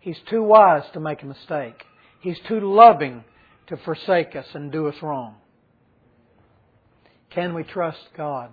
He's 0.01 0.17
too 0.31 0.43
wise 0.43 0.85
to 0.95 1.01
make 1.01 1.23
a 1.23 1.27
mistake. 1.27 1.85
He's 2.23 2.39
too 2.49 2.61
loving 2.61 3.25
to 3.67 3.77
forsake 3.77 4.35
us 4.35 4.47
and 4.55 4.73
do 4.73 4.89
us 4.89 4.95
wrong? 5.03 5.35
Can 7.29 7.53
we 7.53 7.63
trust 7.63 7.99
God? 8.17 8.49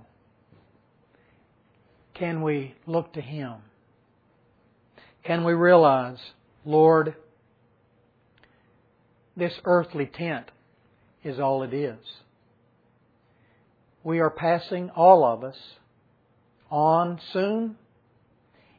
Can 2.14 2.42
we 2.42 2.76
look 2.86 3.14
to 3.14 3.22
Him? 3.22 3.54
Can 5.24 5.46
we 5.46 5.54
realize, 5.54 6.20
Lord, 6.66 7.16
this 9.38 9.54
earthly 9.64 10.08
tent 10.08 10.52
is 11.26 11.40
all 11.40 11.64
it 11.64 11.74
is? 11.74 11.98
We 14.04 14.20
are 14.20 14.30
passing, 14.30 14.92
all 14.92 15.26
of 15.26 15.44
us, 15.44 15.58
on 16.70 17.20
soon. 17.34 17.76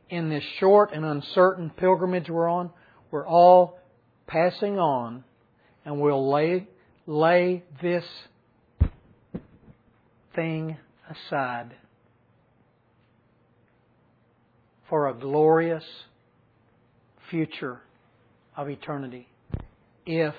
In 0.09 0.30
this 0.30 0.44
short 0.61 0.92
and 0.92 1.05
uncertain 1.05 1.70
pilgrimage 1.70 2.30
we're 2.30 2.49
on, 2.49 2.70
we're 3.11 3.26
all 3.26 3.80
passing 4.28 4.78
on 4.78 5.24
and 5.84 6.01
we'll 6.01 6.30
lay, 6.30 6.68
lay 7.07 7.64
this 7.82 8.05
thing 10.36 10.76
aside 11.11 11.74
for 14.88 15.09
a 15.09 15.14
glorious 15.14 15.84
future 17.28 17.80
of 18.57 18.68
eternity 18.68 19.26
if 20.05 20.34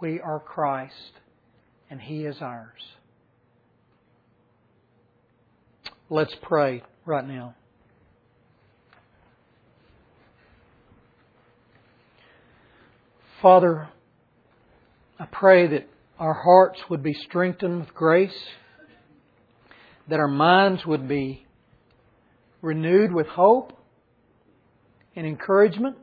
we 0.00 0.20
are 0.20 0.40
Christ 0.40 1.12
and 1.90 2.00
He 2.00 2.24
is 2.24 2.36
ours. 2.40 2.80
Let's 6.10 6.34
pray 6.42 6.82
right 7.06 7.26
now. 7.26 7.54
Father, 13.40 13.88
I 15.18 15.26
pray 15.26 15.66
that 15.66 15.88
our 16.18 16.34
hearts 16.34 16.80
would 16.88 17.02
be 17.02 17.12
strengthened 17.12 17.80
with 17.80 17.94
grace, 17.94 18.38
that 20.08 20.18
our 20.18 20.28
minds 20.28 20.86
would 20.86 21.06
be 21.08 21.46
renewed 22.62 23.12
with 23.12 23.26
hope 23.26 23.78
and 25.14 25.26
encouragement. 25.26 25.96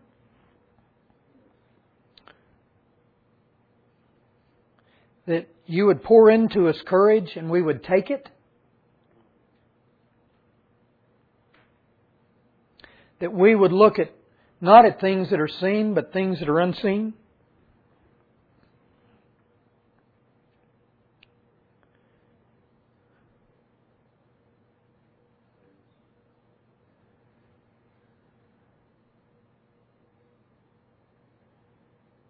That 5.28 5.48
you 5.66 5.86
would 5.86 6.04
pour 6.04 6.30
into 6.30 6.68
us 6.68 6.82
courage 6.86 7.32
and 7.36 7.50
we 7.50 7.62
would 7.62 7.84
take 7.84 8.10
it. 8.10 8.28
That 13.20 13.32
we 13.32 13.56
would 13.56 13.72
look 13.72 14.00
at 14.00 14.12
not 14.60 14.86
at 14.86 15.02
things 15.02 15.30
that 15.32 15.40
are 15.40 15.48
seen, 15.48 15.94
but 15.94 16.14
things 16.14 16.40
that 16.40 16.50
are 16.50 16.60
unseen. 16.60 17.14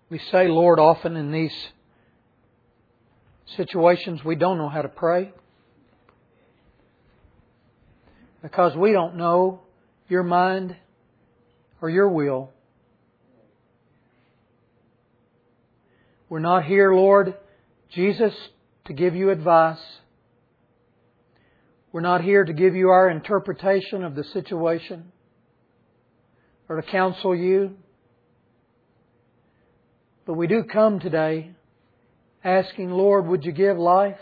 We 0.09 0.19
say, 0.19 0.49
Lord, 0.49 0.77
often 0.77 1.15
in 1.15 1.31
these 1.31 1.55
situations 3.57 4.23
we 4.23 4.35
don't 4.35 4.57
know 4.57 4.69
how 4.69 4.81
to 4.81 4.89
pray 4.89 5.31
because 8.41 8.75
we 8.75 8.91
don't 8.91 9.15
know 9.15 9.61
your 10.09 10.23
mind 10.23 10.75
or 11.81 11.89
your 11.89 12.09
will. 12.09 12.51
We're 16.29 16.39
not 16.39 16.63
here, 16.63 16.93
Lord 16.93 17.35
Jesus, 17.89 18.33
to 18.85 18.93
give 18.93 19.15
you 19.15 19.29
advice. 19.31 19.81
We're 21.91 22.01
not 22.01 22.23
here 22.23 22.45
to 22.45 22.53
give 22.53 22.73
you 22.73 22.89
our 22.89 23.09
interpretation 23.09 24.03
of 24.03 24.15
the 24.15 24.23
situation 24.23 25.11
or 26.69 26.79
to 26.79 26.83
counsel 26.83 27.35
you. 27.35 27.75
But 30.25 30.35
we 30.35 30.47
do 30.47 30.63
come 30.63 30.99
today 30.99 31.51
asking, 32.43 32.91
Lord, 32.91 33.27
would 33.27 33.45
you 33.45 33.51
give 33.51 33.77
life? 33.77 34.17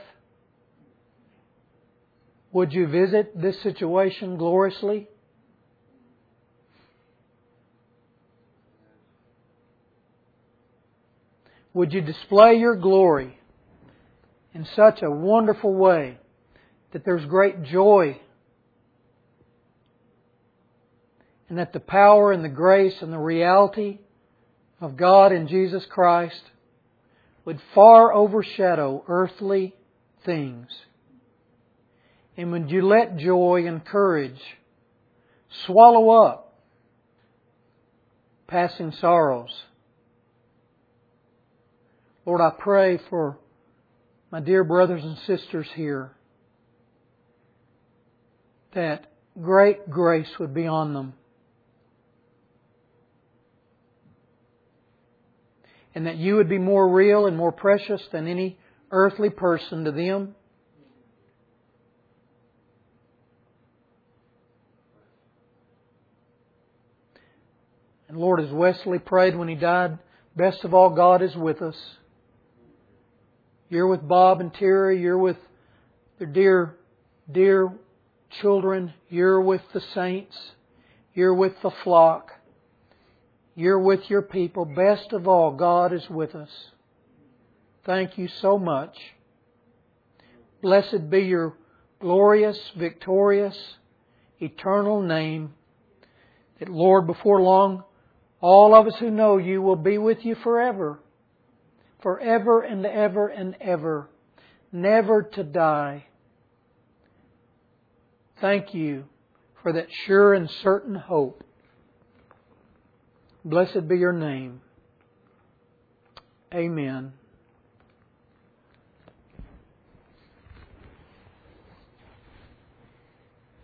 Would 2.52 2.74
you 2.74 2.88
visit 2.88 3.40
this 3.40 3.62
situation 3.62 4.38
gloriously? 4.38 5.08
Would 11.74 11.94
you 11.94 12.02
display 12.02 12.56
your 12.56 12.76
glory 12.76 13.38
in 14.54 14.68
such 14.76 15.02
a 15.02 15.12
wonderful 15.12 15.74
way 15.74 16.18
that 16.92 17.06
there's 17.06 17.24
great 17.26 17.64
joy 17.64 18.20
and 21.48 21.58
that 21.58 21.72
the 21.72 21.80
power 21.80 22.32
and 22.32 22.44
the 22.44 22.50
grace 22.50 22.96
and 23.02 23.14
the 23.14 23.20
reality 23.20 24.00
of 24.82 24.98
God 24.98 25.32
in 25.32 25.48
Jesus 25.48 25.86
Christ 25.90 26.42
would 27.46 27.60
far 27.74 28.14
overshadow 28.14 29.04
earthly 29.08 29.76
things 30.26 30.68
And 32.40 32.54
would 32.54 32.72
you 32.72 32.88
let 32.88 33.18
joy 33.18 33.66
and 33.68 33.84
courage 33.84 34.40
swallow 35.66 36.10
up 36.24 36.58
passing 38.48 38.94
sorrows? 38.94 39.52
Lord, 42.26 42.40
I 42.40 42.52
pray 42.58 42.98
for 43.10 43.38
my 44.32 44.40
dear 44.40 44.64
brothers 44.64 45.04
and 45.04 45.18
sisters 45.28 45.68
here 45.76 46.12
that 48.74 49.12
great 49.42 49.90
grace 49.90 50.30
would 50.40 50.54
be 50.54 50.66
on 50.66 50.94
them. 50.94 51.14
And 56.00 56.08
that 56.08 56.16
you 56.16 56.38
would 56.38 56.48
be 56.48 56.60
more 56.60 56.88
real 56.88 57.26
and 57.26 57.36
more 57.36 57.52
precious 57.52 58.02
than 58.14 58.26
any 58.26 58.58
earthly 58.90 59.30
person 59.30 59.84
to 59.84 59.92
them. 59.92 60.34
And 68.08 68.18
Lord, 68.18 68.40
as 68.40 68.50
Wesley 68.50 69.00
prayed 69.00 69.36
when 69.36 69.50
he 69.50 69.56
died, 69.56 70.00
best 70.38 70.64
of 70.64 70.74
all, 70.74 70.92
God 70.92 71.22
is 71.22 71.36
with 71.36 71.62
us. 71.62 71.76
You're 73.68 73.88
with 73.88 74.08
Bob 74.08 74.40
and 74.40 74.54
Terry. 74.54 75.02
You're 75.02 75.18
with 75.18 75.36
their 76.18 76.30
dear, 76.30 76.78
dear 77.30 77.74
children. 78.42 78.94
You're 79.10 79.42
with 79.42 79.64
the 79.74 79.82
saints. 79.94 80.38
You're 81.14 81.34
with 81.34 81.56
the 81.62 81.72
flock. 81.84 82.32
You're 83.60 83.78
with 83.78 84.10
your 84.10 84.22
people. 84.22 84.64
Best 84.64 85.12
of 85.12 85.28
all, 85.28 85.52
God 85.52 85.92
is 85.92 86.10
with 86.10 86.34
us. 86.34 86.50
Thank 87.86 88.18
you 88.18 88.30
so 88.40 88.58
much. 88.58 88.98
Blessed 90.62 91.10
be 91.10 91.20
your 91.24 91.58
glorious, 92.00 92.58
victorious, 92.78 93.58
eternal 94.40 95.02
name. 95.02 95.56
That, 96.62 96.70
Lord, 96.70 97.06
before 97.06 97.42
long, 97.42 97.84
all 98.40 98.74
of 98.74 98.88
us 98.88 98.96
who 98.98 99.12
know 99.12 99.36
you 99.36 99.62
will 99.62 99.76
be 99.76 99.98
with 99.98 100.24
you 100.24 100.36
forever. 100.36 101.02
Forever 102.02 102.62
and 102.62 102.86
ever 102.86 103.28
and 103.28 103.58
ever. 103.60 104.10
Never 104.72 105.24
to 105.34 105.44
die. 105.44 106.06
Thank 108.40 108.74
you 108.74 109.04
for 109.62 109.74
that 109.74 109.88
sure 110.06 110.34
and 110.34 110.50
certain 110.50 110.96
hope. 110.96 111.44
Blessed 113.44 113.88
be 113.88 113.98
your 113.98 114.14
name. 114.14 114.62
Amen. 116.54 117.14